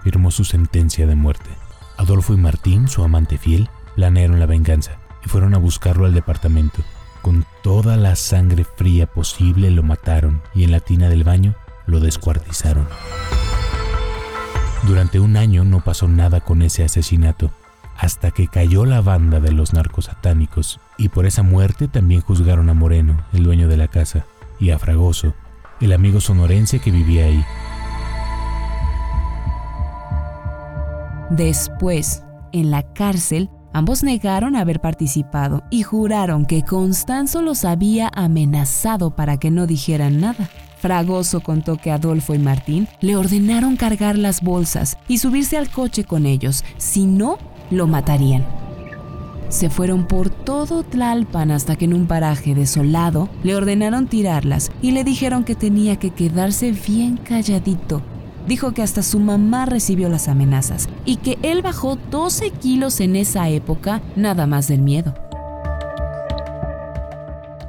firmó 0.07 0.31
su 0.31 0.45
sentencia 0.45 1.05
de 1.05 1.17
muerte. 1.17 1.51
Adolfo 1.97 2.33
y 2.33 2.37
Martín, 2.37 2.87
su 2.87 3.03
amante 3.03 3.39
fiel, 3.39 3.69
planearon 3.97 4.39
la 4.39 4.47
venganza 4.47 5.01
y 5.25 5.29
fueron 5.29 5.53
a 5.57 5.59
buscarlo 5.59 6.07
al 6.07 6.15
departamento. 6.15 6.79
Con 7.23 7.45
toda 7.61 7.97
la 7.97 8.15
sangre 8.15 8.63
fría 8.63 9.09
posible 9.09 9.69
lo 9.73 9.83
mataron 9.83 10.43
y 10.55 10.63
en 10.63 10.71
la 10.71 10.79
tina 10.79 11.09
del 11.09 11.25
baño 11.25 11.57
lo 11.87 11.99
descuartizaron. 11.99 12.87
Durante 14.87 15.19
un 15.19 15.37
año 15.37 15.65
no 15.65 15.81
pasó 15.81 16.07
nada 16.07 16.41
con 16.41 16.63
ese 16.63 16.85
asesinato, 16.85 17.51
hasta 17.99 18.31
que 18.31 18.47
cayó 18.47 18.85
la 18.85 19.01
banda 19.01 19.41
de 19.41 19.51
los 19.51 19.73
narcos 19.73 20.05
satánicos 20.05 20.79
y 20.97 21.09
por 21.09 21.27
esa 21.27 21.43
muerte 21.43 21.89
también 21.89 22.21
juzgaron 22.21 22.71
a 22.71 22.75
Moreno, 22.75 23.25
el 23.33 23.43
dueño 23.43 23.67
de 23.67 23.77
la 23.77 23.89
casa, 23.89 24.25
y 24.61 24.71
a 24.71 24.79
Fragoso, 24.79 25.35
el 25.81 25.93
amigo 25.93 26.21
sonorense 26.21 26.79
que 26.79 26.93
vivía 26.93 27.25
ahí. 27.25 27.45
Después, 31.37 32.23
en 32.52 32.71
la 32.71 32.83
cárcel, 32.95 33.50
ambos 33.75 34.02
negaron 34.02 34.57
haber 34.57 34.81
participado 34.81 35.64
y 35.71 35.83
juraron 35.83 36.47
que 36.47 36.62
Constanzo 36.62 37.43
los 37.43 37.66
había 37.66 38.11
amenazado 38.14 39.14
para 39.14 39.37
que 39.37 39.50
no 39.50 39.66
dijeran 39.66 40.19
nada. 40.19 40.49
Fragoso 40.78 41.40
contó 41.40 41.76
que 41.76 41.90
Adolfo 41.90 42.35
y 42.35 42.38
Martín 42.38 42.88
le 43.02 43.16
ordenaron 43.16 43.76
cargar 43.76 44.16
las 44.16 44.40
bolsas 44.40 44.97
y 45.09 45.19
subirse 45.19 45.59
al 45.59 45.69
coche 45.69 46.05
con 46.05 46.25
ellos, 46.25 46.64
si 46.78 47.05
no, 47.05 47.37
lo 47.71 47.87
matarían. 47.87 48.47
Se 49.50 49.69
fueron 49.69 50.07
por 50.07 50.31
todo 50.31 50.85
Tlalpan 50.85 51.50
hasta 51.50 51.76
que 51.76 51.85
en 51.85 51.93
un 51.93 52.07
paraje 52.07 52.55
desolado 52.55 53.28
le 53.43 53.55
ordenaron 53.57 54.07
tirarlas 54.07 54.73
y 54.81 54.93
le 54.93 55.05
dijeron 55.05 55.45
que 55.45 55.55
tenía 55.55 55.97
que 55.97 56.11
quedarse 56.11 56.73
bien 56.73 57.19
calladito 57.19 58.00
dijo 58.47 58.73
que 58.73 58.83
hasta 58.83 59.03
su 59.03 59.19
mamá 59.19 59.67
recibió 59.67 60.09
las 60.09 60.29
amenazas 60.29 60.88
y 61.05 61.17
que 61.17 61.38
él 61.43 61.62
bajó 61.62 61.97
12 61.97 62.50
kilos 62.50 63.00
en 63.00 63.17
esa 63.17 63.49
época 63.49 64.00
nada 64.15 64.47
más 64.47 64.69
del 64.69 64.81
miedo. 64.81 65.15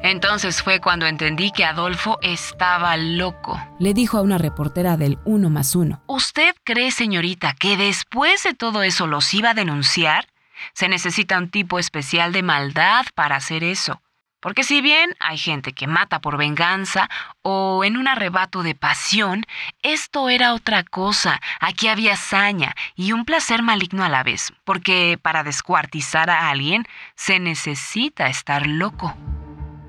Entonces 0.03 0.62
fue 0.62 0.79
cuando 0.79 1.05
entendí 1.05 1.51
que 1.51 1.65
Adolfo 1.65 2.17
estaba 2.22 2.96
loco. 2.96 3.60
Le 3.77 3.93
dijo 3.93 4.17
a 4.17 4.22
una 4.22 4.38
reportera 4.38 4.96
del 4.96 5.17
Uno 5.25 5.50
más 5.50 5.75
Uno. 5.75 6.01
¿Usted 6.07 6.55
cree, 6.63 6.91
señorita, 6.91 7.53
que 7.53 7.75
después 7.75 8.43
de 8.43 8.53
todo 8.53 8.84
eso 8.84 9.05
los 9.05 9.34
iba 9.34 9.50
a 9.50 9.53
denunciar? 9.53 10.27
Se 10.74 10.88
necesita 10.88 11.38
un 11.38 11.50
tipo 11.50 11.77
especial 11.77 12.31
de 12.31 12.41
maldad 12.41 13.05
para 13.15 13.36
hacer 13.36 13.65
eso. 13.65 14.01
Porque 14.39 14.63
si 14.63 14.82
bien 14.82 15.10
hay 15.20 15.38
gente 15.38 15.74
que 15.74 15.88
mata 15.88 16.22
por 16.22 16.38
venganza 16.38 17.10
o 17.41 17.84
en 17.84 17.98
un 17.98 18.08
arrebato 18.08 18.62
de 18.62 18.75
pasión, 18.75 19.46
esto 19.82 20.29
era 20.29 20.53
otra 20.53 20.84
cosa. 20.84 21.41
Aquí 21.60 21.88
había 21.88 22.13
hazaña 22.13 22.75
y 22.96 23.13
un 23.13 23.25
placer 23.25 23.63
maligno 23.63 24.03
a 24.03 24.10
la 24.10 24.24
vez, 24.24 24.53
porque 24.63 25.17
para 25.22 25.44
descuartizar 25.44 26.29
a 26.29 26.50
alguien 26.50 26.86
se 27.15 27.39
necesita 27.39 28.27
estar 28.27 28.67
loco. 28.67 29.15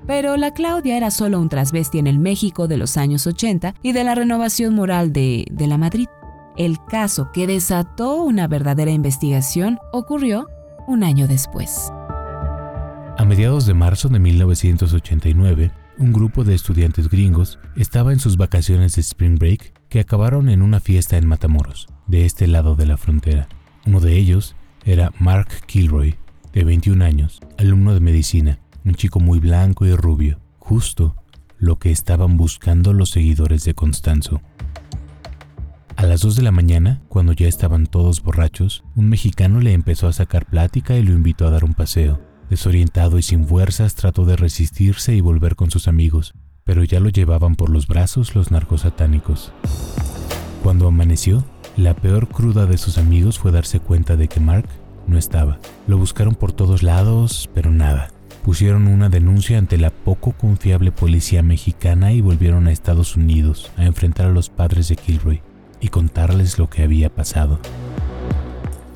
Pero 0.07 0.37
la 0.37 0.51
Claudia 0.51 0.97
era 0.97 1.11
solo 1.11 1.39
un 1.39 1.49
trasvesti 1.49 1.99
en 1.99 2.07
el 2.07 2.17
México 2.17 2.67
de 2.67 2.77
los 2.77 2.97
años 2.97 3.27
80 3.27 3.75
y 3.83 3.91
de 3.91 4.03
la 4.03 4.15
renovación 4.15 4.73
moral 4.73 5.13
de, 5.13 5.45
de 5.51 5.67
la 5.67 5.77
Madrid. 5.77 6.07
El 6.57 6.83
caso 6.85 7.31
que 7.31 7.45
desató 7.45 8.15
una 8.15 8.47
verdadera 8.47 8.89
investigación 8.89 9.77
ocurrió 9.91 10.47
un 10.87 11.03
año 11.03 11.27
después. 11.27 11.91
A 13.19 13.25
mediados 13.25 13.65
de 13.65 13.73
marzo 13.73 14.07
de 14.07 14.17
1989, 14.17 15.71
un 15.97 16.13
grupo 16.13 16.45
de 16.45 16.55
estudiantes 16.55 17.09
gringos 17.09 17.59
estaba 17.75 18.13
en 18.13 18.19
sus 18.21 18.37
vacaciones 18.37 18.95
de 18.95 19.01
Spring 19.01 19.37
Break 19.37 19.73
que 19.89 19.99
acabaron 19.99 20.47
en 20.47 20.61
una 20.61 20.79
fiesta 20.79 21.17
en 21.17 21.27
Matamoros, 21.27 21.89
de 22.07 22.23
este 22.23 22.47
lado 22.47 22.77
de 22.77 22.85
la 22.85 22.95
frontera. 22.95 23.49
Uno 23.85 23.99
de 23.99 24.15
ellos 24.15 24.55
era 24.85 25.11
Mark 25.19 25.49
Kilroy, 25.65 26.15
de 26.53 26.63
21 26.63 27.03
años, 27.03 27.41
alumno 27.57 27.93
de 27.93 27.99
medicina, 27.99 28.59
un 28.85 28.95
chico 28.95 29.19
muy 29.19 29.39
blanco 29.39 29.85
y 29.85 29.93
rubio, 29.93 30.39
justo 30.57 31.17
lo 31.57 31.77
que 31.77 31.91
estaban 31.91 32.37
buscando 32.37 32.93
los 32.93 33.09
seguidores 33.09 33.65
de 33.65 33.73
Constanzo. 33.73 34.41
A 35.97 36.05
las 36.05 36.21
2 36.21 36.37
de 36.37 36.43
la 36.43 36.53
mañana, 36.53 37.01
cuando 37.09 37.33
ya 37.33 37.49
estaban 37.49 37.85
todos 37.85 38.23
borrachos, 38.23 38.85
un 38.95 39.09
mexicano 39.09 39.59
le 39.59 39.73
empezó 39.73 40.07
a 40.07 40.13
sacar 40.13 40.45
plática 40.45 40.95
y 40.95 41.03
lo 41.03 41.11
invitó 41.11 41.45
a 41.45 41.51
dar 41.51 41.65
un 41.65 41.73
paseo. 41.73 42.28
Desorientado 42.49 43.19
y 43.19 43.21
sin 43.21 43.45
fuerzas, 43.45 43.93
trató 43.93 44.25
de 44.25 44.35
resistirse 44.35 45.13
y 45.13 45.21
volver 45.21 45.55
con 45.55 45.69
sus 45.69 45.87
amigos, 45.87 46.33
pero 46.63 46.83
ya 46.83 46.99
lo 46.99 47.09
llevaban 47.09 47.55
por 47.55 47.69
los 47.69 47.87
brazos 47.87 48.33
los 48.33 48.49
narcos 48.49 48.81
satánicos. 48.81 49.51
Cuando 50.63 50.87
amaneció, 50.87 51.45
la 51.77 51.93
peor 51.93 52.27
cruda 52.27 52.65
de 52.65 52.79
sus 52.79 52.97
amigos 52.97 53.37
fue 53.37 53.51
darse 53.51 53.79
cuenta 53.79 54.15
de 54.15 54.27
que 54.27 54.39
Mark 54.39 54.67
no 55.05 55.19
estaba. 55.19 55.59
Lo 55.85 55.99
buscaron 55.99 56.33
por 56.33 56.51
todos 56.51 56.81
lados, 56.81 57.49
pero 57.53 57.69
nada. 57.69 58.09
Pusieron 58.43 58.87
una 58.87 59.09
denuncia 59.09 59.59
ante 59.59 59.77
la 59.77 59.91
poco 59.91 60.31
confiable 60.31 60.91
policía 60.91 61.43
mexicana 61.43 62.13
y 62.13 62.21
volvieron 62.21 62.67
a 62.67 62.71
Estados 62.71 63.15
Unidos 63.15 63.69
a 63.77 63.85
enfrentar 63.85 64.25
a 64.25 64.31
los 64.31 64.49
padres 64.49 64.87
de 64.87 64.95
Kilroy 64.95 65.41
y 65.81 65.89
contarles 65.89 66.57
lo 66.57 66.67
que 66.67 66.81
había 66.81 67.13
pasado. 67.13 67.59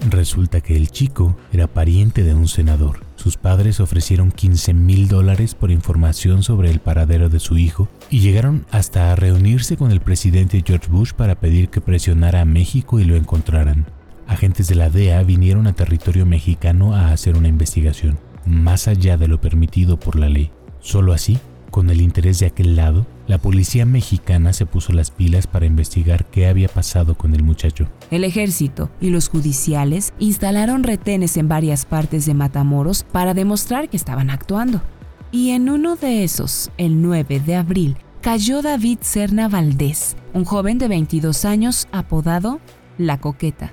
Resulta 0.09 0.59
que 0.61 0.75
el 0.75 0.89
chico 0.89 1.37
era 1.51 1.67
pariente 1.67 2.23
de 2.23 2.33
un 2.33 2.47
senador 2.47 3.12
sus 3.23 3.37
padres 3.37 3.79
ofrecieron 3.79 4.33
15 4.33 4.73
mil 4.73 5.07
dólares 5.07 5.55
por 5.55 5.71
información 5.71 6.43
sobre 6.43 6.69
el 6.69 6.81
paradero 6.81 7.29
de 7.29 7.39
su 7.39 7.57
hijo 7.57 7.87
y 8.09 8.19
llegaron 8.19 8.65
hasta 8.69 9.13
a 9.13 9.15
reunirse 9.15 9.77
con 9.77 9.91
el 9.91 10.01
presidente 10.01 10.61
George 10.67 10.89
Bush 10.89 11.13
para 11.13 11.35
pedir 11.35 11.69
que 11.69 11.79
presionara 11.79 12.41
a 12.41 12.45
México 12.45 12.99
y 12.99 13.05
lo 13.05 13.15
encontraran. 13.15 13.85
Agentes 14.27 14.67
de 14.67 14.75
la 14.75 14.89
DEA 14.89 15.23
vinieron 15.23 15.67
a 15.67 15.73
territorio 15.73 16.25
mexicano 16.25 16.95
a 16.95 17.13
hacer 17.13 17.37
una 17.37 17.47
investigación, 17.47 18.19
más 18.45 18.89
allá 18.89 19.15
de 19.15 19.29
lo 19.29 19.39
permitido 19.39 19.97
por 19.97 20.17
la 20.17 20.27
ley. 20.27 20.51
Solo 20.81 21.13
así 21.13 21.39
con 21.73 21.89
el 21.89 22.01
interés 22.01 22.37
de 22.37 22.45
aquel 22.45 22.75
lado, 22.75 23.07
la 23.25 23.39
policía 23.39 23.83
mexicana 23.83 24.53
se 24.53 24.67
puso 24.67 24.93
las 24.93 25.09
pilas 25.09 25.47
para 25.47 25.65
investigar 25.65 26.29
qué 26.29 26.45
había 26.45 26.67
pasado 26.67 27.15
con 27.15 27.33
el 27.33 27.41
muchacho. 27.41 27.87
El 28.11 28.23
ejército 28.25 28.91
y 29.01 29.09
los 29.09 29.27
judiciales 29.27 30.13
instalaron 30.19 30.83
retenes 30.83 31.35
en 31.35 31.47
varias 31.47 31.87
partes 31.87 32.27
de 32.27 32.35
Matamoros 32.35 33.05
para 33.11 33.33
demostrar 33.33 33.89
que 33.89 33.97
estaban 33.97 34.29
actuando. 34.29 34.83
Y 35.31 35.49
en 35.49 35.67
uno 35.67 35.95
de 35.95 36.23
esos, 36.23 36.69
el 36.77 37.01
9 37.01 37.39
de 37.39 37.55
abril, 37.55 37.97
cayó 38.21 38.61
David 38.61 38.99
Serna 39.01 39.47
Valdés, 39.47 40.15
un 40.33 40.45
joven 40.45 40.77
de 40.77 40.87
22 40.87 41.43
años 41.43 41.87
apodado 41.91 42.59
La 42.99 43.19
Coqueta. 43.19 43.71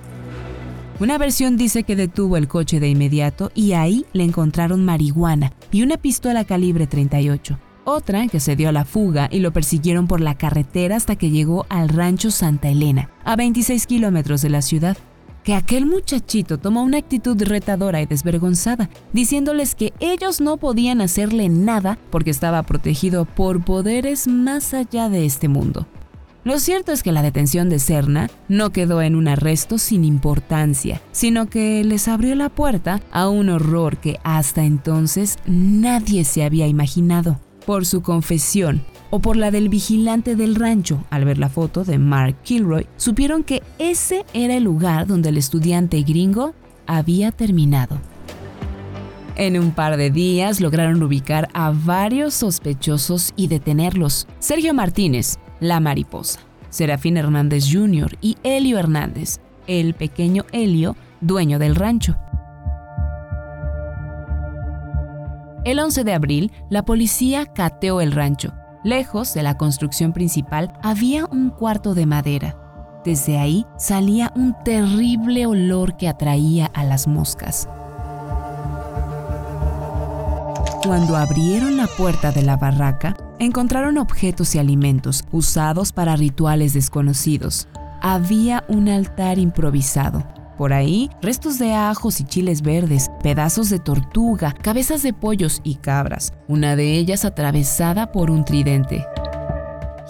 Una 1.00 1.18
versión 1.18 1.58
dice 1.58 1.82
que 1.82 1.96
detuvo 1.96 2.38
el 2.38 2.48
coche 2.48 2.80
de 2.80 2.88
inmediato 2.88 3.52
y 3.54 3.72
ahí 3.72 4.06
le 4.14 4.24
encontraron 4.24 4.86
marihuana 4.86 5.52
y 5.70 5.82
una 5.82 5.98
pistola 5.98 6.46
calibre 6.46 6.86
38 6.86 7.58
otra 7.84 8.28
que 8.28 8.40
se 8.40 8.56
dio 8.56 8.68
a 8.68 8.72
la 8.72 8.84
fuga 8.84 9.28
y 9.30 9.40
lo 9.40 9.52
persiguieron 9.52 10.06
por 10.06 10.20
la 10.20 10.36
carretera 10.36 10.96
hasta 10.96 11.16
que 11.16 11.30
llegó 11.30 11.66
al 11.68 11.88
rancho 11.88 12.30
Santa 12.30 12.68
Elena, 12.68 13.10
a 13.24 13.36
26 13.36 13.86
kilómetros 13.86 14.42
de 14.42 14.50
la 14.50 14.62
ciudad. 14.62 14.96
Que 15.44 15.54
aquel 15.54 15.86
muchachito 15.86 16.58
tomó 16.58 16.82
una 16.82 16.98
actitud 16.98 17.42
retadora 17.42 18.02
y 18.02 18.06
desvergonzada, 18.06 18.90
diciéndoles 19.12 19.74
que 19.74 19.94
ellos 19.98 20.40
no 20.40 20.58
podían 20.58 21.00
hacerle 21.00 21.48
nada 21.48 21.98
porque 22.10 22.30
estaba 22.30 22.62
protegido 22.62 23.24
por 23.24 23.64
poderes 23.64 24.28
más 24.28 24.74
allá 24.74 25.08
de 25.08 25.24
este 25.24 25.48
mundo. 25.48 25.86
Lo 26.42 26.58
cierto 26.58 26.92
es 26.92 27.02
que 27.02 27.12
la 27.12 27.22
detención 27.22 27.68
de 27.68 27.78
Serna 27.78 28.30
no 28.48 28.70
quedó 28.70 29.02
en 29.02 29.14
un 29.14 29.28
arresto 29.28 29.76
sin 29.76 30.04
importancia, 30.04 31.00
sino 31.12 31.48
que 31.48 31.84
les 31.84 32.08
abrió 32.08 32.34
la 32.34 32.48
puerta 32.48 33.00
a 33.12 33.28
un 33.28 33.50
horror 33.50 33.98
que 33.98 34.18
hasta 34.24 34.64
entonces 34.64 35.38
nadie 35.46 36.24
se 36.24 36.44
había 36.44 36.66
imaginado 36.66 37.38
por 37.70 37.86
su 37.86 38.02
confesión 38.02 38.82
o 39.10 39.20
por 39.20 39.36
la 39.36 39.52
del 39.52 39.68
vigilante 39.68 40.34
del 40.34 40.56
rancho, 40.56 41.04
al 41.08 41.24
ver 41.24 41.38
la 41.38 41.48
foto 41.48 41.84
de 41.84 41.98
Mark 41.98 42.34
Kilroy, 42.42 42.88
supieron 42.96 43.44
que 43.44 43.62
ese 43.78 44.26
era 44.34 44.56
el 44.56 44.64
lugar 44.64 45.06
donde 45.06 45.28
el 45.28 45.36
estudiante 45.36 46.02
gringo 46.02 46.52
había 46.88 47.30
terminado. 47.30 48.00
En 49.36 49.56
un 49.56 49.70
par 49.70 49.96
de 49.96 50.10
días 50.10 50.60
lograron 50.60 51.00
ubicar 51.00 51.48
a 51.54 51.70
varios 51.70 52.34
sospechosos 52.34 53.34
y 53.36 53.46
detenerlos. 53.46 54.26
Sergio 54.40 54.74
Martínez, 54.74 55.38
la 55.60 55.78
mariposa, 55.78 56.40
Serafín 56.70 57.18
Hernández 57.18 57.66
Jr. 57.72 58.18
y 58.20 58.36
Helio 58.42 58.80
Hernández, 58.80 59.38
el 59.68 59.94
pequeño 59.94 60.44
Helio, 60.50 60.96
dueño 61.20 61.60
del 61.60 61.76
rancho. 61.76 62.16
El 65.64 65.78
11 65.78 66.04
de 66.04 66.14
abril, 66.14 66.52
la 66.70 66.84
policía 66.84 67.44
cateó 67.44 68.00
el 68.00 68.12
rancho. 68.12 68.54
Lejos 68.82 69.34
de 69.34 69.42
la 69.42 69.58
construcción 69.58 70.14
principal 70.14 70.72
había 70.82 71.26
un 71.26 71.50
cuarto 71.50 71.92
de 71.92 72.06
madera. 72.06 72.56
Desde 73.04 73.36
ahí 73.36 73.66
salía 73.76 74.32
un 74.34 74.56
terrible 74.64 75.44
olor 75.44 75.98
que 75.98 76.08
atraía 76.08 76.66
a 76.72 76.84
las 76.84 77.06
moscas. 77.06 77.68
Cuando 80.82 81.14
abrieron 81.14 81.76
la 81.76 81.86
puerta 81.88 82.32
de 82.32 82.42
la 82.42 82.56
barraca, 82.56 83.14
encontraron 83.38 83.98
objetos 83.98 84.54
y 84.54 84.58
alimentos 84.58 85.24
usados 85.30 85.92
para 85.92 86.16
rituales 86.16 86.72
desconocidos. 86.72 87.68
Había 88.00 88.64
un 88.68 88.88
altar 88.88 89.38
improvisado, 89.38 90.24
por 90.60 90.74
ahí, 90.74 91.08
restos 91.22 91.58
de 91.58 91.72
ajos 91.72 92.20
y 92.20 92.24
chiles 92.24 92.60
verdes, 92.60 93.10
pedazos 93.22 93.70
de 93.70 93.78
tortuga, 93.78 94.52
cabezas 94.52 95.02
de 95.02 95.14
pollos 95.14 95.62
y 95.64 95.76
cabras, 95.76 96.34
una 96.48 96.76
de 96.76 96.98
ellas 96.98 97.24
atravesada 97.24 98.12
por 98.12 98.30
un 98.30 98.44
tridente. 98.44 99.06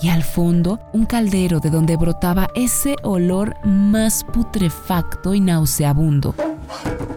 Y 0.02 0.08
al 0.08 0.24
fondo, 0.24 0.80
un 0.92 1.06
caldero 1.06 1.60
de 1.60 1.70
donde 1.70 1.96
brotaba 1.96 2.48
ese 2.56 2.96
olor 3.04 3.54
más 3.64 4.24
putrefacto 4.24 5.34
y 5.34 5.40
nauseabundo. 5.40 6.34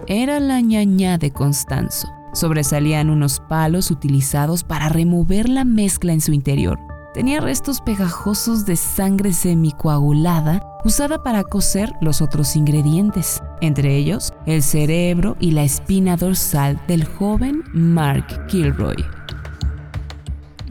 Era 0.06 0.40
la 0.40 0.62
ñañá 0.62 1.18
de 1.18 1.32
Constanzo. 1.32 2.14
Sobresalían 2.34 3.10
unos 3.10 3.40
palos 3.40 3.90
utilizados 3.90 4.64
para 4.64 4.90
remover 4.90 5.50
la 5.50 5.66
mezcla 5.66 6.14
en 6.14 6.22
su 6.22 6.34
interior. 6.34 6.93
Tenía 7.14 7.42
restos 7.42 7.80
pegajosos 7.80 8.66
de 8.66 8.76
sangre 8.76 9.34
semicoagulada 9.34 10.64
usada 10.84 11.22
para 11.22 11.44
cocer 11.44 11.94
los 12.02 12.24
otros 12.24 12.56
ingredientes, 12.56 13.40
entre 13.62 13.96
ellos 13.98 14.34
el 14.48 14.64
cerebro 14.64 15.38
y 15.40 15.52
la 15.52 15.64
espina 15.64 16.18
dorsal 16.18 16.82
del 16.88 17.06
joven 17.06 17.64
Mark 17.72 18.48
Kilroy. 18.48 19.06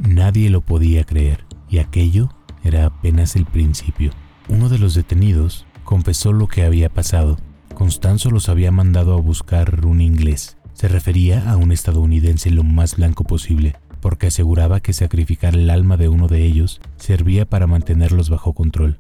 Nadie 0.01 0.51
lo 0.51 0.63
podía 0.63 1.05
creer, 1.05 1.45
y 1.69 1.79
aquello 1.79 2.29
era 2.65 2.87
apenas 2.87 3.37
el 3.37 3.47
principio. 3.47 4.11
Uno 4.49 4.69
de 4.69 4.81
los 4.81 4.95
detenidos 4.95 5.65
confesó 5.85 6.33
lo 6.33 6.49
que 6.49 6.65
había 6.65 6.89
pasado. 6.89 7.39
Constanzo 7.73 8.33
los 8.33 8.49
había 8.49 8.73
mandado 8.73 9.15
a 9.15 9.21
buscar 9.21 9.87
un 9.87 10.01
inglés. 10.01 10.57
Se 10.73 10.89
refería 10.89 11.49
a 11.49 11.57
un 11.57 11.71
estadounidense 11.71 12.51
lo 12.51 12.65
más 12.65 12.97
blanco 12.97 13.23
posible, 13.23 13.77
porque 14.03 14.27
aseguraba 14.27 14.81
que 14.81 14.93
sacrificar 14.93 15.55
el 15.55 15.71
alma 15.71 15.97
de 15.97 16.09
uno 16.09 16.27
de 16.27 16.45
ellos 16.45 16.81
servía 16.97 17.47
para 17.47 17.69
mantenerlos 17.69 18.29
bajo 18.29 18.53
control. 18.53 18.99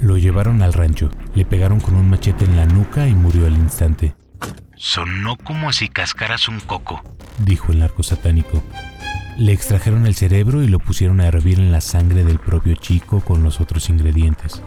Lo 0.00 0.18
llevaron 0.18 0.62
al 0.62 0.74
rancho, 0.74 1.10
le 1.34 1.46
pegaron 1.46 1.80
con 1.80 1.96
un 1.96 2.10
machete 2.10 2.44
en 2.44 2.56
la 2.56 2.66
nuca 2.66 3.08
y 3.08 3.14
murió 3.14 3.46
al 3.46 3.54
instante. 3.54 4.14
Sonó 4.76 5.36
como 5.36 5.72
si 5.72 5.88
cascaras 5.88 6.48
un 6.48 6.60
coco, 6.60 7.02
dijo 7.38 7.72
el 7.72 7.80
narco 7.80 8.02
satánico. 8.02 8.62
Le 9.38 9.52
extrajeron 9.52 10.06
el 10.06 10.14
cerebro 10.14 10.62
y 10.62 10.68
lo 10.68 10.78
pusieron 10.80 11.20
a 11.20 11.26
hervir 11.26 11.58
en 11.58 11.72
la 11.72 11.80
sangre 11.80 12.24
del 12.24 12.38
propio 12.38 12.76
chico 12.76 13.20
con 13.20 13.42
los 13.42 13.60
otros 13.60 13.88
ingredientes. 13.88 14.62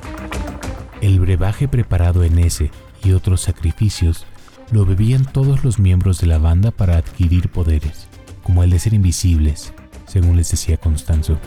El 1.02 1.20
brebaje 1.20 1.68
preparado 1.68 2.24
en 2.24 2.40
ese 2.40 2.72
y 3.04 3.12
otros 3.12 3.42
sacrificios 3.42 4.26
lo 4.72 4.86
bebían 4.86 5.26
todos 5.26 5.64
los 5.64 5.80
miembros 5.80 6.20
de 6.20 6.28
la 6.28 6.38
banda 6.38 6.72
para 6.72 6.98
adquirir 6.98 7.50
poderes, 7.50 8.08
como 8.44 8.64
el 8.64 8.70
de 8.70 8.80
ser 8.80 8.94
invisibles, 8.94 9.74
según 10.08 10.36
les 10.36 10.52
decía 10.52 10.78
Constanzo. 10.78 11.38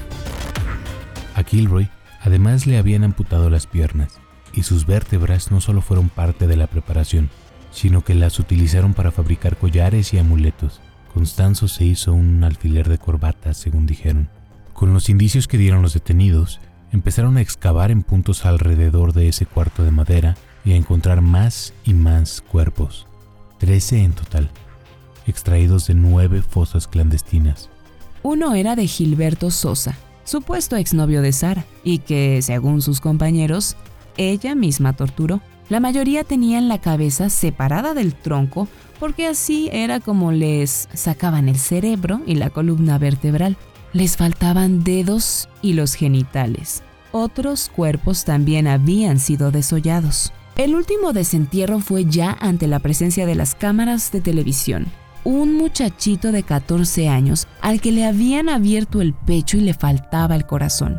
A 1.35 1.42
Kilroy 1.42 1.88
además 2.20 2.66
le 2.66 2.79
habían 2.79 3.05
amputado 3.05 3.50
las 3.50 3.66
piernas, 3.66 4.18
y 4.52 4.62
sus 4.62 4.87
vértebras 4.87 5.50
no 5.50 5.61
solo 5.61 5.83
fueron 5.83 6.09
parte 6.09 6.46
de 6.46 6.57
la 6.57 6.66
preparación, 6.66 7.31
sino 7.70 8.02
que 8.02 8.14
las 8.14 8.38
utilizaron 8.38 8.94
para 8.94 9.12
fabricar 9.12 9.57
collares 9.57 10.14
y 10.14 10.18
amuletos. 10.18 10.81
Constanzo 11.12 11.68
se 11.68 11.85
hizo 11.85 12.12
un 12.12 12.42
alfiler 12.42 12.88
de 12.88 12.98
corbata, 12.98 13.55
según 13.55 13.87
dijeron. 13.87 14.29
Con 14.72 14.92
los 14.92 15.09
indicios 15.09 15.46
que 15.46 15.59
dieron 15.59 15.83
los 15.83 15.94
detenidos, 15.94 16.61
empezaron 16.92 17.37
a 17.37 17.40
excavar 17.40 17.90
en 17.90 18.02
puntos 18.02 18.46
alrededor 18.46 19.12
de 19.12 19.29
ese 19.29 19.46
cuarto 19.46 19.85
de 19.85 19.90
madera 19.90 20.37
y 20.66 20.72
a 20.72 20.76
encontrar 20.76 21.22
más 21.22 21.72
y 21.85 21.94
más 21.94 22.42
cuerpos, 22.42 23.07
trece 23.57 24.02
en 24.02 24.12
total, 24.12 24.50
extraídos 25.26 25.87
de 25.87 25.94
nueve 25.94 26.42
fosas 26.42 26.87
clandestinas. 26.87 27.70
Uno 28.22 28.55
era 28.55 28.76
de 28.76 28.87
Gilberto 28.87 29.50
Sosa, 29.50 29.96
supuesto 30.24 30.76
exnovio 30.76 31.22
de 31.22 31.33
Sara, 31.33 31.64
y 31.85 31.98
que, 31.98 32.42
según 32.42 32.83
sus 32.83 33.00
compañeros, 33.00 33.76
ella 34.16 34.55
misma 34.55 34.92
torturó. 34.92 35.40
La 35.68 35.81
mayoría 35.81 36.24
tenían 36.24 36.68
la 36.68 36.81
cabeza 36.81 37.31
separada 37.31 37.94
del 37.94 38.14
tronco 38.14 38.68
porque 38.98 39.26
así 39.26 39.68
era 39.72 40.00
como 40.00 40.33
les 40.33 40.88
sacaban 40.94 41.48
el 41.48 41.59
cerebro 41.59 42.20
y 42.26 42.37
la 42.37 42.50
columna 42.50 42.98
vertebral. 42.98 43.57
Les 43.92 44.16
faltaban 44.16 44.85
dedos 44.85 45.48
y 45.62 45.74
los 45.74 45.94
genitales. 45.94 46.83
Otros 47.12 47.70
cuerpos 47.74 48.24
también 48.24 48.66
habían 48.66 49.18
sido 49.18 49.50
desollados. 49.50 50.33
El 50.57 50.75
último 50.75 51.12
desentierro 51.12 51.81
fue 51.81 52.07
ya 52.07 52.35
ante 52.40 52.66
la 52.66 52.79
presencia 52.79 53.27
de 53.27 53.35
las 53.35 53.55
cámaras 53.55 54.11
de 54.11 54.23
televisión. 54.23 54.87
Un 55.23 55.55
muchachito 55.55 56.33
de 56.33 56.45
14 56.45 57.11
años 57.11 57.47
al 57.61 57.79
que 57.83 57.92
le 57.92 58.07
habían 58.07 58.49
abierto 58.49 59.03
el 59.03 59.12
pecho 59.12 59.59
y 59.59 59.61
le 59.61 59.75
faltaba 59.75 60.35
el 60.35 60.47
corazón. 60.47 60.99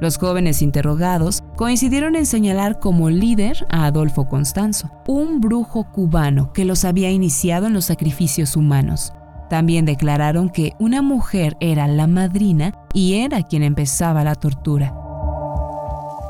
Los 0.00 0.16
jóvenes 0.16 0.62
interrogados 0.62 1.42
coincidieron 1.56 2.14
en 2.14 2.24
señalar 2.24 2.78
como 2.78 3.10
líder 3.10 3.66
a 3.68 3.86
Adolfo 3.86 4.28
Constanzo, 4.28 4.92
un 5.08 5.40
brujo 5.40 5.90
cubano 5.90 6.52
que 6.52 6.64
los 6.64 6.84
había 6.84 7.10
iniciado 7.10 7.66
en 7.66 7.72
los 7.72 7.86
sacrificios 7.86 8.56
humanos. 8.56 9.12
También 9.50 9.84
declararon 9.84 10.50
que 10.50 10.74
una 10.78 11.02
mujer 11.02 11.56
era 11.58 11.88
la 11.88 12.06
madrina 12.06 12.74
y 12.94 13.14
era 13.14 13.42
quien 13.42 13.64
empezaba 13.64 14.22
la 14.22 14.36
tortura. 14.36 14.94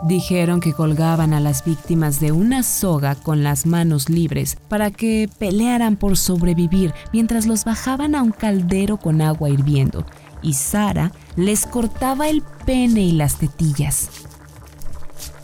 Dijeron 0.03 0.61
que 0.61 0.73
colgaban 0.73 1.35
a 1.35 1.41
las 1.41 1.65
víctimas 1.65 2.21
de 2.21 2.33
una 2.33 2.63
soga 2.63 3.15
con 3.17 3.43
las 3.43 3.67
manos 3.67 4.09
libres 4.09 4.57
para 4.69 4.91
que 4.91 5.29
pelearan 5.39 5.97
por 5.97 6.17
sobrevivir 6.17 6.95
mientras 7.13 7.47
los 7.47 7.65
bajaban 7.65 8.15
a 8.15 8.23
un 8.23 8.33
caldero 8.33 8.97
con 8.97 9.21
agua 9.21 9.51
hirviendo 9.51 10.07
y 10.43 10.55
Sara 10.55 11.13
les 11.37 11.67
cortaba 11.67 12.29
el 12.29 12.43
pene 12.65 13.03
y 13.03 13.13
las 13.13 13.37
tetillas. 13.37 14.11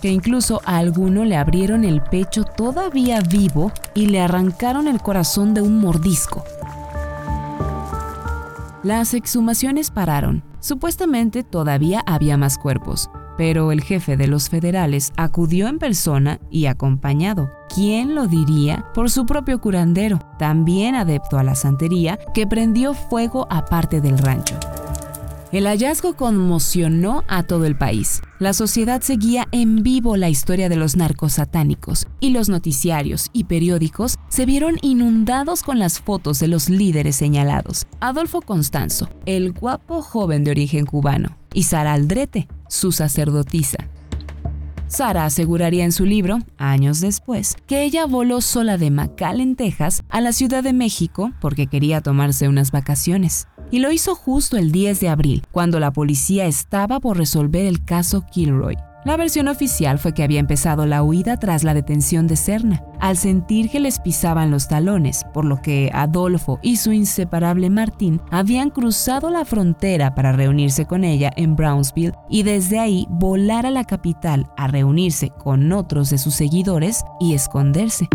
Que 0.00 0.10
incluso 0.10 0.60
a 0.64 0.78
alguno 0.78 1.24
le 1.24 1.36
abrieron 1.36 1.84
el 1.84 2.02
pecho 2.02 2.44
todavía 2.44 3.20
vivo 3.20 3.72
y 3.94 4.06
le 4.06 4.20
arrancaron 4.20 4.88
el 4.88 5.00
corazón 5.00 5.54
de 5.54 5.62
un 5.62 5.78
mordisco. 5.78 6.44
Las 8.82 9.14
exhumaciones 9.14 9.90
pararon. 9.90 10.44
Supuestamente 10.60 11.42
todavía 11.42 12.02
había 12.06 12.36
más 12.36 12.56
cuerpos, 12.58 13.10
pero 13.36 13.72
el 13.72 13.82
jefe 13.82 14.16
de 14.16 14.26
los 14.26 14.48
federales 14.48 15.12
acudió 15.16 15.68
en 15.68 15.78
persona 15.78 16.40
y 16.50 16.66
acompañado. 16.66 17.50
¿Quién 17.74 18.14
lo 18.14 18.26
diría? 18.26 18.86
Por 18.94 19.10
su 19.10 19.26
propio 19.26 19.60
curandero, 19.60 20.20
también 20.38 20.94
adepto 20.94 21.38
a 21.38 21.42
la 21.42 21.54
santería, 21.54 22.18
que 22.34 22.46
prendió 22.46 22.94
fuego 22.94 23.46
a 23.50 23.64
parte 23.66 24.00
del 24.00 24.18
rancho. 24.18 24.58
El 25.52 25.66
hallazgo 25.66 26.16
conmocionó 26.16 27.22
a 27.28 27.44
todo 27.44 27.66
el 27.66 27.76
país. 27.76 28.20
La 28.40 28.52
sociedad 28.52 29.00
seguía 29.00 29.46
en 29.52 29.82
vivo 29.82 30.16
la 30.16 30.28
historia 30.28 30.68
de 30.68 30.76
los 30.76 30.96
narcos 30.96 31.34
satánicos 31.34 32.06
y 32.18 32.30
los 32.30 32.48
noticiarios 32.48 33.30
y 33.32 33.44
periódicos 33.44 34.18
se 34.28 34.44
vieron 34.44 34.76
inundados 34.82 35.62
con 35.62 35.78
las 35.78 36.00
fotos 36.00 36.40
de 36.40 36.48
los 36.48 36.68
líderes 36.68 37.16
señalados. 37.16 37.86
Adolfo 38.00 38.42
Constanzo, 38.42 39.08
el 39.24 39.52
guapo 39.52 40.02
joven 40.02 40.42
de 40.42 40.50
origen 40.50 40.84
cubano, 40.84 41.38
y 41.56 41.62
Sara 41.62 41.94
Aldrete, 41.94 42.48
su 42.68 42.92
sacerdotisa. 42.92 43.78
Sara 44.88 45.24
aseguraría 45.24 45.84
en 45.84 45.90
su 45.90 46.04
libro, 46.04 46.38
años 46.58 47.00
después, 47.00 47.56
que 47.66 47.82
ella 47.82 48.04
voló 48.04 48.42
sola 48.42 48.76
de 48.76 48.90
McAllen, 48.90 49.56
Texas, 49.56 50.02
a 50.10 50.20
la 50.20 50.32
Ciudad 50.32 50.62
de 50.62 50.74
México 50.74 51.32
porque 51.40 51.66
quería 51.66 52.02
tomarse 52.02 52.46
unas 52.46 52.72
vacaciones 52.72 53.48
y 53.70 53.78
lo 53.78 53.90
hizo 53.90 54.14
justo 54.14 54.58
el 54.58 54.70
10 54.70 55.00
de 55.00 55.08
abril, 55.08 55.42
cuando 55.50 55.80
la 55.80 55.92
policía 55.92 56.44
estaba 56.44 57.00
por 57.00 57.16
resolver 57.16 57.64
el 57.64 57.82
caso 57.84 58.24
Kilroy. 58.30 58.76
La 59.06 59.16
versión 59.16 59.46
oficial 59.46 60.00
fue 60.00 60.14
que 60.14 60.24
había 60.24 60.40
empezado 60.40 60.84
la 60.84 61.04
huida 61.04 61.36
tras 61.36 61.62
la 61.62 61.74
detención 61.74 62.26
de 62.26 62.34
Serna, 62.34 62.82
al 62.98 63.16
sentir 63.16 63.70
que 63.70 63.78
les 63.78 64.00
pisaban 64.00 64.50
los 64.50 64.66
talones, 64.66 65.24
por 65.32 65.44
lo 65.44 65.62
que 65.62 65.92
Adolfo 65.94 66.58
y 66.60 66.78
su 66.78 66.90
inseparable 66.90 67.70
Martín 67.70 68.20
habían 68.32 68.68
cruzado 68.68 69.30
la 69.30 69.44
frontera 69.44 70.16
para 70.16 70.32
reunirse 70.32 70.86
con 70.86 71.04
ella 71.04 71.30
en 71.36 71.54
Brownsville 71.54 72.14
y 72.28 72.42
desde 72.42 72.80
ahí 72.80 73.06
volar 73.08 73.64
a 73.64 73.70
la 73.70 73.84
capital 73.84 74.48
a 74.56 74.66
reunirse 74.66 75.30
con 75.30 75.70
otros 75.70 76.10
de 76.10 76.18
sus 76.18 76.34
seguidores 76.34 77.04
y 77.20 77.34
esconderse. 77.34 78.08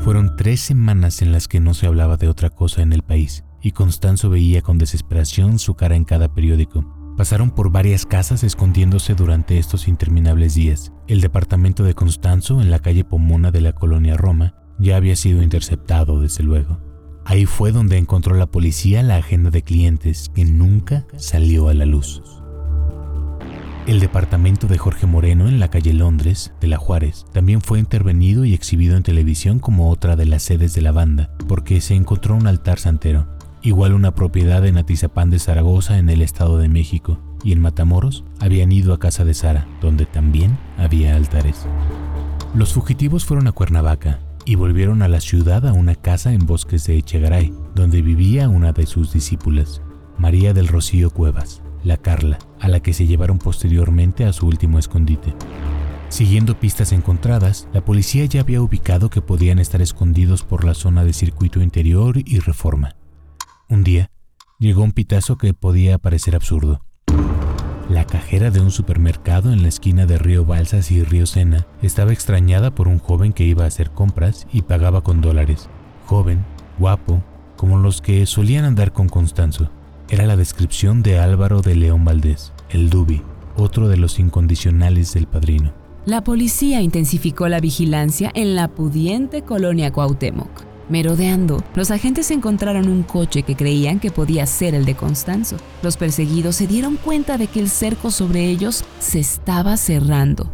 Fueron 0.00 0.34
tres 0.34 0.60
semanas 0.60 1.22
en 1.22 1.30
las 1.30 1.46
que 1.46 1.60
no 1.60 1.74
se 1.74 1.86
hablaba 1.86 2.16
de 2.16 2.26
otra 2.26 2.50
cosa 2.50 2.82
en 2.82 2.92
el 2.92 3.04
país 3.04 3.44
y 3.62 3.70
Constanzo 3.70 4.30
veía 4.30 4.62
con 4.62 4.78
desesperación 4.78 5.60
su 5.60 5.76
cara 5.76 5.94
en 5.94 6.04
cada 6.04 6.26
periódico. 6.34 7.03
Pasaron 7.16 7.50
por 7.50 7.70
varias 7.70 8.06
casas 8.06 8.42
escondiéndose 8.42 9.14
durante 9.14 9.58
estos 9.58 9.86
interminables 9.86 10.54
días. 10.54 10.92
El 11.06 11.20
departamento 11.20 11.84
de 11.84 11.94
Constanzo, 11.94 12.60
en 12.60 12.70
la 12.70 12.80
calle 12.80 13.04
Pomona 13.04 13.52
de 13.52 13.60
la 13.60 13.72
colonia 13.72 14.16
Roma, 14.16 14.54
ya 14.80 14.96
había 14.96 15.14
sido 15.14 15.40
interceptado, 15.40 16.20
desde 16.20 16.42
luego. 16.42 16.80
Ahí 17.24 17.46
fue 17.46 17.70
donde 17.70 17.98
encontró 17.98 18.34
la 18.34 18.46
policía 18.46 19.02
la 19.04 19.16
agenda 19.16 19.50
de 19.50 19.62
clientes 19.62 20.28
que 20.34 20.44
nunca 20.44 21.06
salió 21.16 21.68
a 21.68 21.74
la 21.74 21.86
luz. 21.86 22.20
El 23.86 24.00
departamento 24.00 24.66
de 24.66 24.78
Jorge 24.78 25.06
Moreno 25.06 25.46
en 25.46 25.60
la 25.60 25.68
calle 25.68 25.92
Londres, 25.92 26.52
de 26.60 26.66
la 26.66 26.78
Juárez, 26.78 27.26
también 27.32 27.60
fue 27.60 27.78
intervenido 27.78 28.44
y 28.44 28.54
exhibido 28.54 28.96
en 28.96 29.02
televisión 29.04 29.60
como 29.60 29.90
otra 29.90 30.16
de 30.16 30.26
las 30.26 30.42
sedes 30.42 30.74
de 30.74 30.82
la 30.82 30.90
banda, 30.90 31.30
porque 31.46 31.80
se 31.80 31.94
encontró 31.94 32.34
un 32.34 32.46
altar 32.46 32.80
santero 32.80 33.33
igual 33.64 33.94
una 33.94 34.14
propiedad 34.14 34.64
en 34.66 34.76
Atizapán 34.76 35.30
de 35.30 35.38
Zaragoza 35.38 35.98
en 35.98 36.10
el 36.10 36.20
Estado 36.20 36.58
de 36.58 36.68
México, 36.68 37.18
y 37.42 37.52
en 37.52 37.60
Matamoros 37.60 38.22
habían 38.38 38.70
ido 38.70 38.92
a 38.92 38.98
casa 38.98 39.24
de 39.24 39.32
Sara, 39.32 39.66
donde 39.80 40.04
también 40.04 40.58
había 40.76 41.16
altares. 41.16 41.66
Los 42.54 42.74
fugitivos 42.74 43.24
fueron 43.24 43.46
a 43.46 43.52
Cuernavaca 43.52 44.20
y 44.44 44.56
volvieron 44.56 45.00
a 45.00 45.08
la 45.08 45.20
ciudad 45.20 45.66
a 45.66 45.72
una 45.72 45.94
casa 45.94 46.34
en 46.34 46.44
Bosques 46.44 46.86
de 46.86 46.98
Echegaray, 46.98 47.54
donde 47.74 48.02
vivía 48.02 48.50
una 48.50 48.72
de 48.72 48.84
sus 48.84 49.14
discípulas, 49.14 49.80
María 50.18 50.52
del 50.52 50.68
Rocío 50.68 51.08
Cuevas, 51.08 51.62
la 51.82 51.96
Carla, 51.96 52.38
a 52.60 52.68
la 52.68 52.80
que 52.80 52.92
se 52.92 53.06
llevaron 53.06 53.38
posteriormente 53.38 54.26
a 54.26 54.34
su 54.34 54.46
último 54.46 54.78
escondite. 54.78 55.34
Siguiendo 56.10 56.60
pistas 56.60 56.92
encontradas, 56.92 57.66
la 57.72 57.82
policía 57.82 58.26
ya 58.26 58.42
había 58.42 58.60
ubicado 58.60 59.08
que 59.08 59.22
podían 59.22 59.58
estar 59.58 59.80
escondidos 59.80 60.42
por 60.42 60.64
la 60.64 60.74
zona 60.74 61.02
de 61.02 61.14
circuito 61.14 61.62
interior 61.62 62.18
y 62.18 62.40
reforma. 62.40 62.94
Un 63.68 63.82
día, 63.82 64.10
llegó 64.58 64.82
un 64.82 64.92
pitazo 64.92 65.38
que 65.38 65.54
podía 65.54 65.98
parecer 65.98 66.34
absurdo. 66.34 66.82
La 67.88 68.06
cajera 68.06 68.50
de 68.50 68.60
un 68.60 68.70
supermercado 68.70 69.52
en 69.52 69.62
la 69.62 69.68
esquina 69.68 70.06
de 70.06 70.18
Río 70.18 70.44
Balsas 70.44 70.90
y 70.90 71.02
Río 71.02 71.26
Sena 71.26 71.66
estaba 71.82 72.12
extrañada 72.12 72.74
por 72.74 72.88
un 72.88 72.98
joven 72.98 73.32
que 73.32 73.44
iba 73.44 73.64
a 73.64 73.68
hacer 73.68 73.90
compras 73.90 74.46
y 74.52 74.62
pagaba 74.62 75.02
con 75.02 75.20
dólares. 75.20 75.68
Joven, 76.06 76.44
guapo, 76.78 77.22
como 77.56 77.78
los 77.78 78.00
que 78.00 78.26
solían 78.26 78.64
andar 78.64 78.92
con 78.92 79.08
Constanzo. 79.08 79.70
Era 80.10 80.26
la 80.26 80.36
descripción 80.36 81.02
de 81.02 81.18
Álvaro 81.18 81.62
de 81.62 81.76
León 81.76 82.04
Valdés, 82.04 82.52
el 82.68 82.90
Dubi, 82.90 83.22
otro 83.56 83.88
de 83.88 83.96
los 83.96 84.18
incondicionales 84.18 85.14
del 85.14 85.26
padrino. 85.26 85.72
La 86.04 86.22
policía 86.22 86.82
intensificó 86.82 87.48
la 87.48 87.60
vigilancia 87.60 88.30
en 88.34 88.54
la 88.56 88.68
pudiente 88.68 89.42
colonia 89.42 89.90
Cuauhtémoc. 89.90 90.73
Merodeando, 90.88 91.64
los 91.74 91.90
agentes 91.90 92.30
encontraron 92.30 92.88
un 92.88 93.02
coche 93.02 93.42
que 93.42 93.56
creían 93.56 94.00
que 94.00 94.10
podía 94.10 94.44
ser 94.46 94.74
el 94.74 94.84
de 94.84 94.94
Constanzo. 94.94 95.56
Los 95.82 95.96
perseguidos 95.96 96.56
se 96.56 96.66
dieron 96.66 96.96
cuenta 96.96 97.38
de 97.38 97.46
que 97.46 97.60
el 97.60 97.70
cerco 97.70 98.10
sobre 98.10 98.44
ellos 98.44 98.84
se 98.98 99.20
estaba 99.20 99.76
cerrando. 99.76 100.52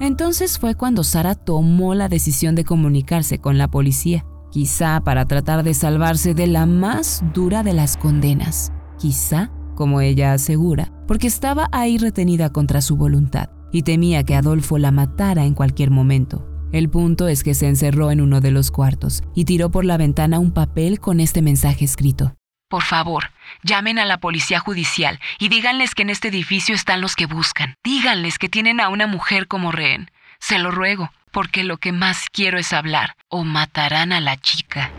Entonces 0.00 0.58
fue 0.58 0.74
cuando 0.74 1.04
Sara 1.04 1.34
tomó 1.34 1.94
la 1.94 2.08
decisión 2.08 2.54
de 2.54 2.64
comunicarse 2.64 3.38
con 3.38 3.58
la 3.58 3.68
policía, 3.68 4.24
quizá 4.50 5.00
para 5.00 5.26
tratar 5.26 5.62
de 5.62 5.74
salvarse 5.74 6.34
de 6.34 6.46
la 6.46 6.66
más 6.66 7.22
dura 7.32 7.62
de 7.62 7.74
las 7.74 7.96
condenas, 7.96 8.72
quizá, 8.98 9.50
como 9.74 10.00
ella 10.00 10.32
asegura, 10.32 10.92
porque 11.06 11.26
estaba 11.26 11.68
ahí 11.72 11.98
retenida 11.98 12.50
contra 12.50 12.80
su 12.80 12.96
voluntad 12.96 13.50
y 13.72 13.82
temía 13.82 14.24
que 14.24 14.36
Adolfo 14.36 14.78
la 14.78 14.92
matara 14.92 15.44
en 15.44 15.54
cualquier 15.54 15.90
momento. 15.90 16.53
El 16.72 16.88
punto 16.88 17.28
es 17.28 17.44
que 17.44 17.54
se 17.54 17.68
encerró 17.68 18.10
en 18.10 18.20
uno 18.20 18.40
de 18.40 18.50
los 18.50 18.70
cuartos 18.70 19.22
y 19.34 19.44
tiró 19.44 19.70
por 19.70 19.84
la 19.84 19.96
ventana 19.96 20.38
un 20.38 20.52
papel 20.52 21.00
con 21.00 21.20
este 21.20 21.42
mensaje 21.42 21.84
escrito. 21.84 22.34
Por 22.68 22.82
favor, 22.82 23.30
llamen 23.62 23.98
a 23.98 24.04
la 24.04 24.18
policía 24.18 24.58
judicial 24.58 25.20
y 25.38 25.48
díganles 25.48 25.94
que 25.94 26.02
en 26.02 26.10
este 26.10 26.28
edificio 26.28 26.74
están 26.74 27.00
los 27.00 27.14
que 27.14 27.26
buscan. 27.26 27.76
Díganles 27.84 28.38
que 28.38 28.48
tienen 28.48 28.80
a 28.80 28.88
una 28.88 29.06
mujer 29.06 29.46
como 29.46 29.70
rehén. 29.70 30.10
Se 30.40 30.58
lo 30.58 30.70
ruego, 30.70 31.10
porque 31.30 31.62
lo 31.62 31.76
que 31.76 31.92
más 31.92 32.26
quiero 32.32 32.58
es 32.58 32.72
hablar, 32.72 33.16
o 33.28 33.44
matarán 33.44 34.12
a 34.12 34.20
la 34.20 34.36
chica. 34.36 34.90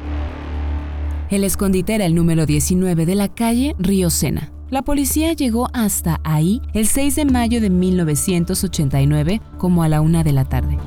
El 1.29 1.43
escondite 1.43 1.95
era 1.95 2.05
el 2.05 2.15
número 2.15 2.45
19 2.45 3.05
de 3.05 3.15
la 3.15 3.33
calle 3.33 3.75
Río 3.79 4.09
Sena. 4.09 4.51
La 4.69 4.83
policía 4.83 5.33
llegó 5.33 5.69
hasta 5.73 6.19
ahí 6.23 6.61
el 6.73 6.87
6 6.87 7.15
de 7.15 7.25
mayo 7.25 7.61
de 7.61 7.69
1989 7.69 9.41
como 9.57 9.83
a 9.83 9.89
la 9.89 10.01
una 10.01 10.23
de 10.23 10.33
la 10.33 10.45
tarde. 10.45 10.77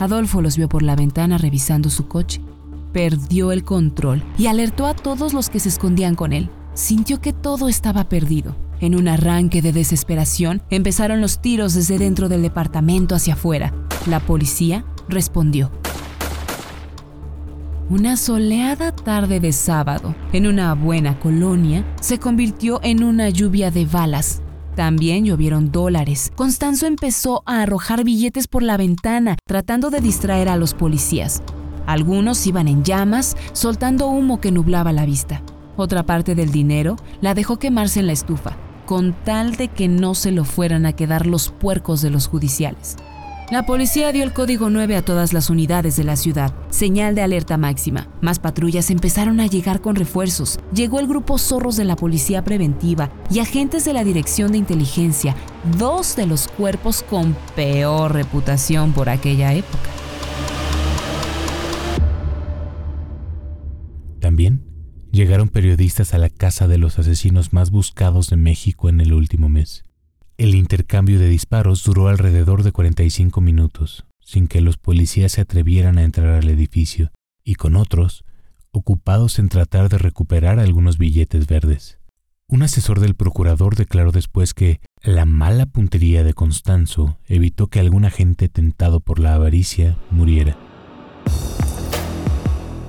Adolfo 0.00 0.42
los 0.42 0.56
vio 0.56 0.68
por 0.68 0.82
la 0.82 0.96
ventana 0.96 1.38
revisando 1.38 1.90
su 1.90 2.08
coche. 2.08 2.40
Perdió 2.92 3.52
el 3.52 3.64
control 3.64 4.22
y 4.38 4.46
alertó 4.46 4.86
a 4.86 4.94
todos 4.94 5.32
los 5.32 5.50
que 5.50 5.60
se 5.60 5.68
escondían 5.68 6.14
con 6.14 6.32
él. 6.32 6.50
Sintió 6.74 7.20
que 7.20 7.32
todo 7.32 7.68
estaba 7.68 8.08
perdido. 8.08 8.56
En 8.80 8.94
un 8.94 9.08
arranque 9.08 9.62
de 9.62 9.72
desesperación, 9.72 10.62
empezaron 10.70 11.20
los 11.20 11.40
tiros 11.40 11.74
desde 11.74 11.98
dentro 11.98 12.28
del 12.28 12.42
departamento 12.42 13.14
hacia 13.14 13.34
afuera. 13.34 13.72
La 14.06 14.20
policía 14.20 14.84
respondió. 15.08 15.70
Una 17.90 18.16
soleada 18.16 18.92
tarde 18.92 19.40
de 19.40 19.52
sábado, 19.52 20.14
en 20.32 20.46
una 20.46 20.74
buena 20.74 21.18
colonia, 21.20 21.84
se 22.00 22.18
convirtió 22.18 22.80
en 22.82 23.04
una 23.04 23.28
lluvia 23.28 23.70
de 23.70 23.84
balas. 23.84 24.40
También 24.74 25.24
llovieron 25.24 25.70
dólares. 25.70 26.32
Constanzo 26.34 26.86
empezó 26.86 27.42
a 27.46 27.62
arrojar 27.62 28.02
billetes 28.02 28.48
por 28.48 28.62
la 28.62 28.76
ventana, 28.76 29.36
tratando 29.46 29.90
de 29.90 30.00
distraer 30.00 30.48
a 30.48 30.56
los 30.56 30.74
policías. 30.74 31.42
Algunos 31.86 32.44
iban 32.46 32.66
en 32.66 32.82
llamas, 32.82 33.36
soltando 33.52 34.08
humo 34.08 34.40
que 34.40 34.50
nublaba 34.50 34.92
la 34.92 35.06
vista. 35.06 35.42
Otra 35.76 36.04
parte 36.04 36.34
del 36.34 36.50
dinero 36.50 36.96
la 37.20 37.34
dejó 37.34 37.58
quemarse 37.58 38.00
en 38.00 38.06
la 38.06 38.12
estufa, 38.12 38.56
con 38.86 39.12
tal 39.24 39.56
de 39.56 39.68
que 39.68 39.88
no 39.88 40.14
se 40.14 40.32
lo 40.32 40.44
fueran 40.44 40.86
a 40.86 40.92
quedar 40.92 41.26
los 41.26 41.50
puercos 41.50 42.02
de 42.02 42.10
los 42.10 42.26
judiciales. 42.26 42.96
La 43.50 43.66
policía 43.66 44.10
dio 44.10 44.24
el 44.24 44.32
código 44.32 44.70
9 44.70 44.96
a 44.96 45.02
todas 45.02 45.34
las 45.34 45.50
unidades 45.50 45.96
de 45.96 46.04
la 46.04 46.16
ciudad, 46.16 46.54
señal 46.70 47.14
de 47.14 47.20
alerta 47.20 47.58
máxima. 47.58 48.08
Más 48.22 48.38
patrullas 48.38 48.90
empezaron 48.90 49.38
a 49.38 49.46
llegar 49.46 49.82
con 49.82 49.96
refuerzos. 49.96 50.58
Llegó 50.72 50.98
el 50.98 51.06
grupo 51.06 51.36
Zorros 51.36 51.76
de 51.76 51.84
la 51.84 51.94
Policía 51.94 52.42
Preventiva 52.42 53.10
y 53.30 53.40
agentes 53.40 53.84
de 53.84 53.92
la 53.92 54.02
Dirección 54.02 54.52
de 54.52 54.58
Inteligencia, 54.58 55.36
dos 55.76 56.16
de 56.16 56.26
los 56.26 56.48
cuerpos 56.48 57.02
con 57.02 57.36
peor 57.54 58.12
reputación 58.14 58.92
por 58.92 59.10
aquella 59.10 59.52
época. 59.52 59.90
También 64.20 64.64
llegaron 65.12 65.50
periodistas 65.50 66.14
a 66.14 66.18
la 66.18 66.30
casa 66.30 66.66
de 66.66 66.78
los 66.78 66.98
asesinos 66.98 67.52
más 67.52 67.70
buscados 67.70 68.30
de 68.30 68.36
México 68.36 68.88
en 68.88 69.02
el 69.02 69.12
último 69.12 69.50
mes. 69.50 69.84
El 70.36 70.56
intercambio 70.56 71.20
de 71.20 71.28
disparos 71.28 71.84
duró 71.84 72.08
alrededor 72.08 72.64
de 72.64 72.72
45 72.72 73.40
minutos, 73.40 74.04
sin 74.20 74.48
que 74.48 74.60
los 74.60 74.78
policías 74.78 75.30
se 75.30 75.40
atrevieran 75.40 75.96
a 75.96 76.02
entrar 76.02 76.34
al 76.34 76.48
edificio, 76.48 77.12
y 77.44 77.54
con 77.54 77.76
otros, 77.76 78.24
ocupados 78.72 79.38
en 79.38 79.48
tratar 79.48 79.88
de 79.88 79.98
recuperar 79.98 80.58
algunos 80.58 80.98
billetes 80.98 81.46
verdes. 81.46 82.00
Un 82.48 82.64
asesor 82.64 82.98
del 82.98 83.14
procurador 83.14 83.76
declaró 83.76 84.10
después 84.10 84.54
que 84.54 84.80
la 85.04 85.24
mala 85.24 85.66
puntería 85.66 86.24
de 86.24 86.34
Constanzo 86.34 87.16
evitó 87.26 87.68
que 87.68 87.78
algún 87.78 88.04
agente 88.04 88.48
tentado 88.48 88.98
por 88.98 89.20
la 89.20 89.34
avaricia 89.34 89.96
muriera. 90.10 90.58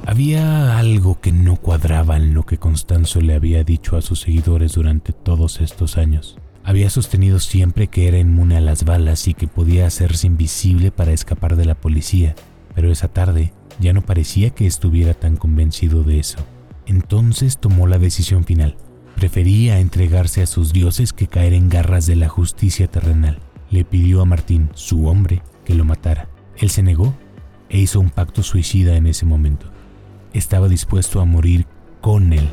Había 0.07 0.79
algo 0.79 1.21
que 1.21 1.31
no 1.31 1.57
cuadraba 1.57 2.17
en 2.17 2.33
lo 2.33 2.43
que 2.43 2.57
Constanzo 2.57 3.21
le 3.21 3.35
había 3.35 3.63
dicho 3.63 3.97
a 3.97 4.01
sus 4.01 4.21
seguidores 4.21 4.73
durante 4.73 5.13
todos 5.13 5.61
estos 5.61 5.97
años. 5.97 6.39
Había 6.65 6.89
sostenido 6.89 7.37
siempre 7.37 7.87
que 7.87 8.07
era 8.07 8.17
inmune 8.17 8.57
a 8.57 8.61
las 8.61 8.85
balas 8.85 9.27
y 9.27 9.35
que 9.35 9.47
podía 9.47 9.85
hacerse 9.85 10.25
invisible 10.25 10.89
para 10.89 11.11
escapar 11.11 11.57
de 11.57 11.65
la 11.65 11.75
policía, 11.75 12.33
pero 12.73 12.91
esa 12.91 13.07
tarde 13.07 13.53
ya 13.79 13.93
no 13.93 14.01
parecía 14.01 14.49
que 14.49 14.65
estuviera 14.65 15.13
tan 15.13 15.37
convencido 15.37 16.01
de 16.01 16.17
eso. 16.17 16.39
Entonces 16.87 17.59
tomó 17.59 17.85
la 17.85 17.99
decisión 17.99 18.45
final. 18.45 18.77
Prefería 19.15 19.79
entregarse 19.79 20.41
a 20.41 20.47
sus 20.47 20.73
dioses 20.73 21.13
que 21.13 21.27
caer 21.27 21.53
en 21.53 21.69
garras 21.69 22.07
de 22.07 22.15
la 22.15 22.29
justicia 22.29 22.87
terrenal. 22.87 23.37
Le 23.69 23.85
pidió 23.85 24.23
a 24.23 24.25
Martín, 24.25 24.69
su 24.73 25.05
hombre, 25.05 25.43
que 25.65 25.75
lo 25.75 25.85
matara. 25.85 26.29
Él 26.57 26.71
se 26.71 26.81
negó 26.81 27.13
e 27.69 27.77
hizo 27.77 27.99
un 27.99 28.09
pacto 28.09 28.41
suicida 28.41 28.95
en 28.95 29.05
ese 29.05 29.27
momento. 29.27 29.67
Estaba 30.33 30.67
dispuesto 30.67 31.21
a 31.21 31.25
morir 31.25 31.67
con 32.01 32.33
él. 32.33 32.49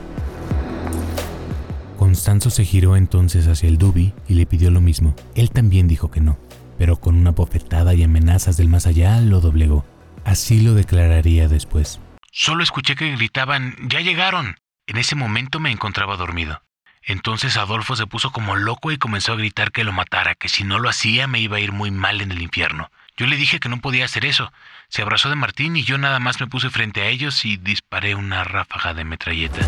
Constanzo 2.03 2.51
se 2.51 2.65
giró 2.65 2.97
entonces 2.97 3.47
hacia 3.47 3.69
el 3.69 3.79
Dubi 3.79 4.13
y 4.27 4.35
le 4.35 4.45
pidió 4.45 4.73
lo 4.73 4.81
mismo. 4.81 5.15
Él 5.37 5.53
también 5.53 5.87
dijo 5.87 6.11
que 6.11 6.21
no, 6.21 6.37
pero 6.77 6.97
con 6.97 7.15
una 7.15 7.31
bofetada 7.31 7.95
y 7.95 8.03
amenazas 8.03 8.57
del 8.57 8.69
más 8.69 8.89
allá 8.89 9.21
lo 9.21 9.41
doblegó. 9.41 9.85
Así 10.25 10.63
lo 10.63 10.75
declararía 10.75 11.47
después. 11.47 12.01
Solo 12.33 12.65
escuché 12.65 12.97
que 12.97 13.15
gritaban, 13.15 13.77
ya 13.83 14.01
llegaron. 14.01 14.57
En 14.89 14.97
ese 14.97 15.15
momento 15.15 15.61
me 15.61 15.71
encontraba 15.71 16.17
dormido. 16.17 16.61
Entonces 17.05 17.57
Adolfo 17.57 17.95
se 17.95 18.09
puso 18.09 18.33
como 18.33 18.57
loco 18.57 18.91
y 18.91 18.99
comenzó 18.99 19.35
a 19.35 19.37
gritar 19.37 19.71
que 19.71 19.85
lo 19.85 19.93
matara, 19.93 20.35
que 20.35 20.49
si 20.49 20.65
no 20.65 20.81
lo 20.81 20.89
hacía 20.89 21.29
me 21.29 21.39
iba 21.39 21.59
a 21.59 21.61
ir 21.61 21.71
muy 21.71 21.93
mal 21.93 22.21
en 22.21 22.33
el 22.33 22.43
infierno. 22.43 22.91
Yo 23.17 23.27
le 23.27 23.37
dije 23.37 23.61
que 23.61 23.69
no 23.69 23.81
podía 23.81 24.07
hacer 24.07 24.25
eso. 24.25 24.53
Se 24.89 25.03
abrazó 25.03 25.29
de 25.29 25.37
Martín 25.37 25.77
y 25.77 25.85
yo 25.85 25.99
nada 25.99 26.19
más 26.19 26.41
me 26.41 26.49
puse 26.49 26.69
frente 26.69 27.03
a 27.03 27.07
ellos 27.07 27.45
y 27.45 27.59
disparé 27.59 28.17
una 28.17 28.43
ráfaga 28.43 28.93
de 28.93 29.05
metralleta. 29.05 29.61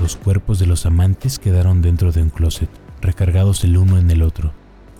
Los 0.00 0.16
cuerpos 0.16 0.60
de 0.60 0.66
los 0.66 0.86
amantes 0.86 1.40
quedaron 1.40 1.82
dentro 1.82 2.12
de 2.12 2.22
un 2.22 2.30
closet, 2.30 2.68
recargados 3.00 3.64
el 3.64 3.76
uno 3.76 3.98
en 3.98 4.10
el 4.10 4.22
otro. 4.22 4.52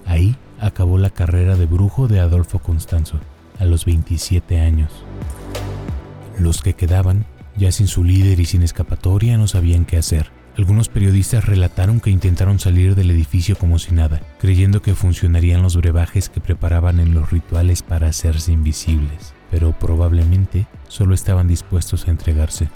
Ahí 0.06 0.36
acabó 0.60 0.98
la 0.98 1.10
carrera 1.10 1.56
de 1.56 1.66
brujo 1.66 2.08
de 2.08 2.18
Adolfo 2.18 2.58
Constanzo, 2.58 3.20
a 3.60 3.64
los 3.64 3.84
27 3.84 4.58
años. 4.60 4.90
Los 6.38 6.62
que 6.62 6.74
quedaban, 6.74 7.26
ya 7.56 7.70
sin 7.70 7.86
su 7.86 8.02
líder 8.02 8.40
y 8.40 8.44
sin 8.44 8.62
escapatoria, 8.62 9.38
no 9.38 9.46
sabían 9.46 9.84
qué 9.84 9.98
hacer. 9.98 10.30
Algunos 10.56 10.88
periodistas 10.88 11.44
relataron 11.44 12.00
que 12.00 12.10
intentaron 12.10 12.58
salir 12.58 12.96
del 12.96 13.12
edificio 13.12 13.56
como 13.56 13.78
si 13.78 13.94
nada, 13.94 14.20
creyendo 14.40 14.82
que 14.82 14.96
funcionarían 14.96 15.62
los 15.62 15.76
brebajes 15.76 16.28
que 16.28 16.40
preparaban 16.40 16.98
en 16.98 17.14
los 17.14 17.30
rituales 17.30 17.84
para 17.84 18.08
hacerse 18.08 18.50
invisibles, 18.50 19.32
pero 19.52 19.70
probablemente 19.78 20.66
solo 20.88 21.14
estaban 21.14 21.46
dispuestos 21.46 22.08
a 22.08 22.10
entregarse. 22.10 22.68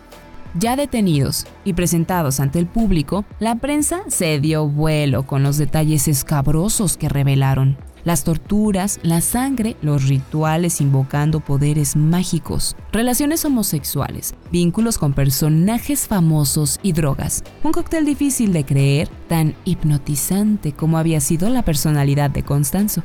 Ya 0.59 0.77
detenidos 0.77 1.47
y 1.65 1.73
presentados 1.73 2.39
ante 2.39 2.59
el 2.59 2.67
público, 2.67 3.25
la 3.41 3.55
prensa 3.55 4.03
se 4.09 4.39
dio 4.39 4.69
vuelo 4.69 5.27
con 5.27 5.43
los 5.43 5.57
detalles 5.57 6.09
escabrosos 6.09 6.99
que 6.99 7.09
revelaron. 7.09 7.79
Las 8.05 8.25
torturas, 8.25 8.99
la 9.03 9.21
sangre, 9.21 9.77
los 9.81 10.09
rituales 10.09 10.81
invocando 10.81 11.41
poderes 11.41 11.97
mágicos, 11.97 12.77
relaciones 12.91 13.45
homosexuales, 13.45 14.35
vínculos 14.51 14.99
con 14.99 15.15
personajes 15.15 16.07
famosos 16.07 16.81
y 16.83 16.93
drogas. 16.93 17.45
Un 17.63 17.73
cóctel 17.73 18.05
difícil 18.05 18.53
de 18.53 18.65
creer, 18.65 19.09
tan 19.29 19.55
hipnotizante 19.65 20.73
como 20.73 20.99
había 20.99 21.21
sido 21.21 21.49
la 21.49 21.63
personalidad 21.63 22.29
de 22.29 22.43
Constanzo. 22.43 23.05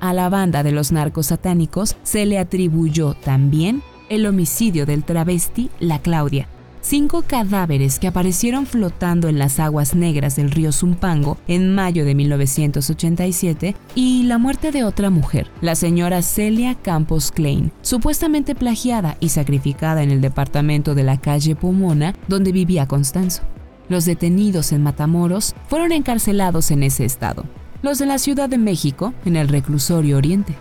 A 0.00 0.14
la 0.14 0.28
banda 0.30 0.62
de 0.62 0.72
los 0.72 0.92
narcos 0.92 1.26
satánicos 1.26 1.96
se 2.04 2.24
le 2.24 2.38
atribuyó 2.38 3.14
también 3.14 3.82
el 4.08 4.24
homicidio 4.24 4.86
del 4.86 5.04
travesti 5.04 5.70
La 5.80 5.98
Claudia, 5.98 6.48
cinco 6.86 7.24
cadáveres 7.26 7.98
que 7.98 8.06
aparecieron 8.06 8.64
flotando 8.64 9.28
en 9.28 9.40
las 9.40 9.58
aguas 9.58 9.96
negras 9.96 10.36
del 10.36 10.52
río 10.52 10.70
Zumpango 10.70 11.36
en 11.48 11.74
mayo 11.74 12.04
de 12.04 12.14
1987 12.14 13.74
y 13.96 14.22
la 14.22 14.38
muerte 14.38 14.70
de 14.70 14.84
otra 14.84 15.10
mujer, 15.10 15.48
la 15.60 15.74
señora 15.74 16.22
Celia 16.22 16.76
Campos 16.76 17.32
Klein, 17.32 17.72
supuestamente 17.82 18.54
plagiada 18.54 19.16
y 19.18 19.30
sacrificada 19.30 20.04
en 20.04 20.12
el 20.12 20.20
departamento 20.20 20.94
de 20.94 21.02
la 21.02 21.20
calle 21.20 21.56
Pomona 21.56 22.14
donde 22.28 22.52
vivía 22.52 22.86
Constanzo. 22.86 23.42
Los 23.88 24.04
detenidos 24.04 24.70
en 24.70 24.84
Matamoros 24.84 25.54
fueron 25.68 25.90
encarcelados 25.90 26.70
en 26.70 26.84
ese 26.84 27.04
estado. 27.04 27.44
Los 27.82 27.98
de 27.98 28.06
la 28.06 28.18
Ciudad 28.18 28.48
de 28.48 28.58
México 28.58 29.12
en 29.24 29.34
el 29.34 29.48
reclusorio 29.48 30.16
Oriente. 30.16 30.56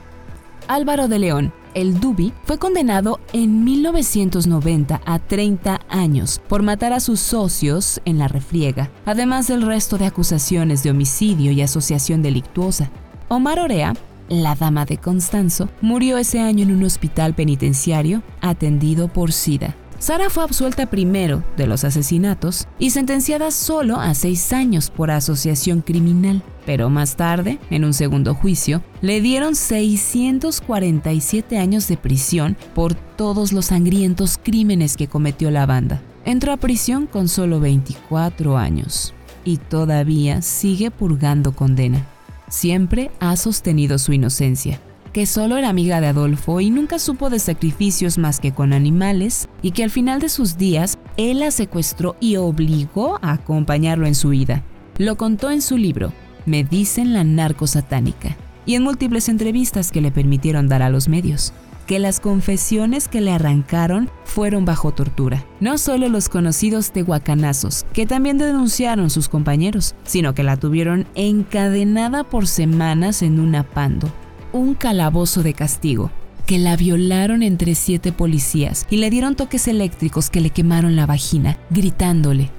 Álvaro 0.67 1.07
de 1.07 1.19
León, 1.19 1.53
el 1.73 1.99
Dubi, 1.99 2.33
fue 2.43 2.57
condenado 2.57 3.19
en 3.33 3.63
1990 3.63 5.01
a 5.05 5.19
30 5.19 5.81
años 5.89 6.41
por 6.47 6.63
matar 6.63 6.93
a 6.93 6.99
sus 6.99 7.19
socios 7.19 8.01
en 8.05 8.17
la 8.17 8.27
refriega, 8.27 8.89
además 9.05 9.47
del 9.47 9.61
resto 9.61 9.97
de 9.97 10.05
acusaciones 10.05 10.81
de 10.83 10.91
homicidio 10.91 11.51
y 11.51 11.61
asociación 11.61 12.23
delictuosa. 12.23 12.89
Omar 13.27 13.59
Orea, 13.59 13.93
la 14.27 14.55
dama 14.55 14.85
de 14.85 14.97
Constanzo, 14.97 15.69
murió 15.81 16.17
ese 16.17 16.39
año 16.39 16.63
en 16.63 16.75
un 16.75 16.83
hospital 16.83 17.35
penitenciario 17.35 18.23
atendido 18.41 19.07
por 19.07 19.31
SIDA. 19.33 19.75
Sara 19.99 20.29
fue 20.29 20.43
absuelta 20.43 20.87
primero 20.87 21.43
de 21.55 21.67
los 21.67 21.83
asesinatos 21.83 22.67
y 22.77 22.89
sentenciada 22.89 23.51
solo 23.51 23.99
a 23.99 24.13
seis 24.13 24.51
años 24.51 24.89
por 24.89 25.09
asociación 25.09 25.81
criminal, 25.81 26.43
pero 26.65 26.89
más 26.89 27.15
tarde, 27.15 27.59
en 27.69 27.85
un 27.85 27.93
segundo 27.93 28.35
juicio, 28.35 28.83
le 29.01 29.21
dieron 29.21 29.55
647 29.55 31.57
años 31.57 31.87
de 31.87 31.97
prisión 31.97 32.57
por 32.73 32.93
todos 32.93 33.53
los 33.53 33.67
sangrientos 33.67 34.37
crímenes 34.41 34.97
que 34.97 35.07
cometió 35.07 35.49
la 35.49 35.65
banda. 35.65 36.01
Entró 36.25 36.51
a 36.51 36.57
prisión 36.57 37.07
con 37.07 37.29
solo 37.29 37.59
24 37.59 38.57
años 38.57 39.13
y 39.45 39.57
todavía 39.57 40.41
sigue 40.41 40.91
purgando 40.91 41.55
condena. 41.55 42.05
Siempre 42.49 43.11
ha 43.19 43.35
sostenido 43.37 43.97
su 43.97 44.13
inocencia 44.13 44.79
que 45.15 45.25
solo 45.25 45.55
era 45.55 45.69
amiga 45.69 46.01
de 46.01 46.07
Adolfo 46.07 46.59
y 46.59 46.69
nunca 46.69 46.99
supo 46.99 47.29
de 47.29 47.39
sacrificios 47.39 48.17
más 48.17 48.41
que 48.41 48.51
con 48.51 48.73
animales, 48.73 49.47
y 49.61 49.71
que 49.71 49.85
al 49.85 49.89
final 49.89 50.19
de 50.19 50.27
sus 50.27 50.57
días 50.57 50.97
él 51.15 51.39
la 51.39 51.51
secuestró 51.51 52.17
y 52.19 52.35
obligó 52.35 53.17
a 53.21 53.31
acompañarlo 53.31 54.07
en 54.07 54.13
su 54.13 54.27
vida. 54.31 54.61
Lo 54.97 55.15
contó 55.15 55.51
en 55.51 55.61
su 55.61 55.77
libro, 55.77 56.11
Me 56.45 56.65
dicen 56.65 57.13
la 57.13 57.23
narco 57.23 57.65
satánica, 57.65 58.35
y 58.65 58.75
en 58.75 58.83
múltiples 58.83 59.29
entrevistas 59.29 59.89
que 59.89 60.01
le 60.01 60.11
permitieron 60.11 60.67
dar 60.67 60.81
a 60.81 60.89
los 60.89 61.07
medios 61.07 61.53
que 61.87 61.99
las 61.99 62.19
confesiones 62.19 63.07
que 63.07 63.21
le 63.21 63.31
arrancaron 63.31 64.09
fueron 64.23 64.65
bajo 64.65 64.91
tortura. 64.91 65.45
No 65.59 65.77
solo 65.77 66.09
los 66.09 66.29
conocidos 66.29 66.91
tehuacanazos, 66.91 67.85
que 67.93 68.07
también 68.07 68.39
denunciaron 68.39 69.11
sus 69.11 69.29
compañeros, 69.29 69.93
sino 70.03 70.33
que 70.33 70.41
la 70.41 70.57
tuvieron 70.57 71.05
encadenada 71.13 72.23
por 72.23 72.47
semanas 72.47 73.21
en 73.21 73.39
un 73.39 73.53
apando, 73.53 74.11
un 74.55 74.73
calabozo 74.73 75.43
de 75.43 75.53
castigo, 75.53 76.11
que 76.45 76.57
la 76.59 76.77
violaron 76.77 77.43
entre 77.43 77.75
siete 77.75 78.13
policías 78.13 78.87
y 78.89 78.97
le 78.97 79.09
dieron 79.09 79.35
toques 79.35 79.67
eléctricos 79.67 80.29
que 80.29 80.39
le 80.39 80.49
quemaron 80.49 80.95
la 80.95 81.05
vagina, 81.05 81.57
gritándole, 81.69 82.49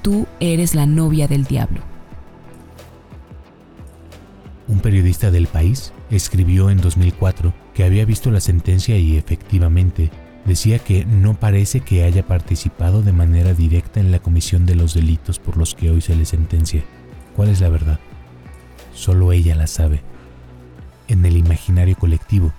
tú 0.00 0.26
eres 0.40 0.74
la 0.74 0.86
novia 0.86 1.28
del 1.28 1.44
diablo. 1.44 1.82
Un 4.68 4.80
periodista 4.80 5.30
del 5.30 5.48
país 5.48 5.92
escribió 6.10 6.70
en 6.70 6.80
2004 6.80 7.52
que 7.74 7.84
había 7.84 8.06
visto 8.06 8.30
la 8.30 8.40
sentencia 8.40 8.96
y 8.96 9.18
efectivamente 9.18 10.10
decía 10.46 10.78
que 10.78 11.04
no 11.04 11.34
parece 11.34 11.80
que 11.80 12.04
haya 12.04 12.26
participado 12.26 13.02
de 13.02 13.12
manera 13.12 13.52
directa 13.52 14.00
en 14.00 14.12
la 14.12 14.18
comisión 14.18 14.64
de 14.64 14.76
los 14.76 14.94
delitos 14.94 15.38
por 15.38 15.58
los 15.58 15.74
que 15.74 15.90
hoy 15.90 16.00
se 16.00 16.16
le 16.16 16.24
sentencia. 16.24 16.84
¿Cuál 17.36 17.50
es 17.50 17.60
la 17.60 17.68
verdad? 17.68 18.00
Solo 18.94 19.32
ella 19.32 19.54
la 19.54 19.66
sabe 19.66 20.07
en 21.08 21.24
el 21.24 21.36
imaginario 21.36 21.96
colectivo, 21.96 22.52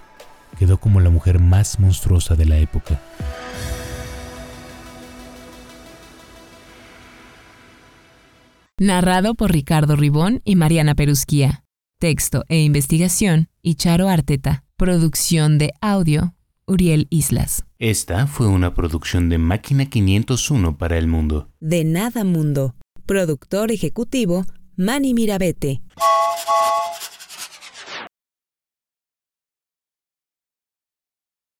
quedó 0.57 0.79
como 0.79 0.99
la 0.99 1.09
mujer 1.09 1.39
más 1.39 1.79
monstruosa 1.79 2.35
de 2.35 2.45
la 2.45 2.57
época. 2.57 2.99
Narrado 8.77 9.35
por 9.35 9.51
Ricardo 9.51 9.95
Ribón 9.95 10.41
y 10.45 10.55
Mariana 10.55 10.95
Perusquía. 10.95 11.65
Texto 11.99 12.45
e 12.47 12.61
investigación, 12.61 13.49
Icharo 13.61 14.07
Arteta. 14.07 14.63
Producción 14.77 15.57
de 15.57 15.73
audio, 15.81 16.33
Uriel 16.65 17.07
Islas. 17.09 17.65
Esta 17.77 18.25
fue 18.25 18.47
una 18.47 18.73
producción 18.73 19.27
de 19.27 19.37
Máquina 19.37 19.87
501 19.87 20.77
para 20.77 20.97
el 20.97 21.07
mundo. 21.07 21.49
De 21.59 21.83
nada 21.83 22.23
mundo. 22.23 22.75
Productor 23.05 23.73
ejecutivo, 23.73 24.45
Manny 24.77 25.13
Mirabete. 25.13 25.81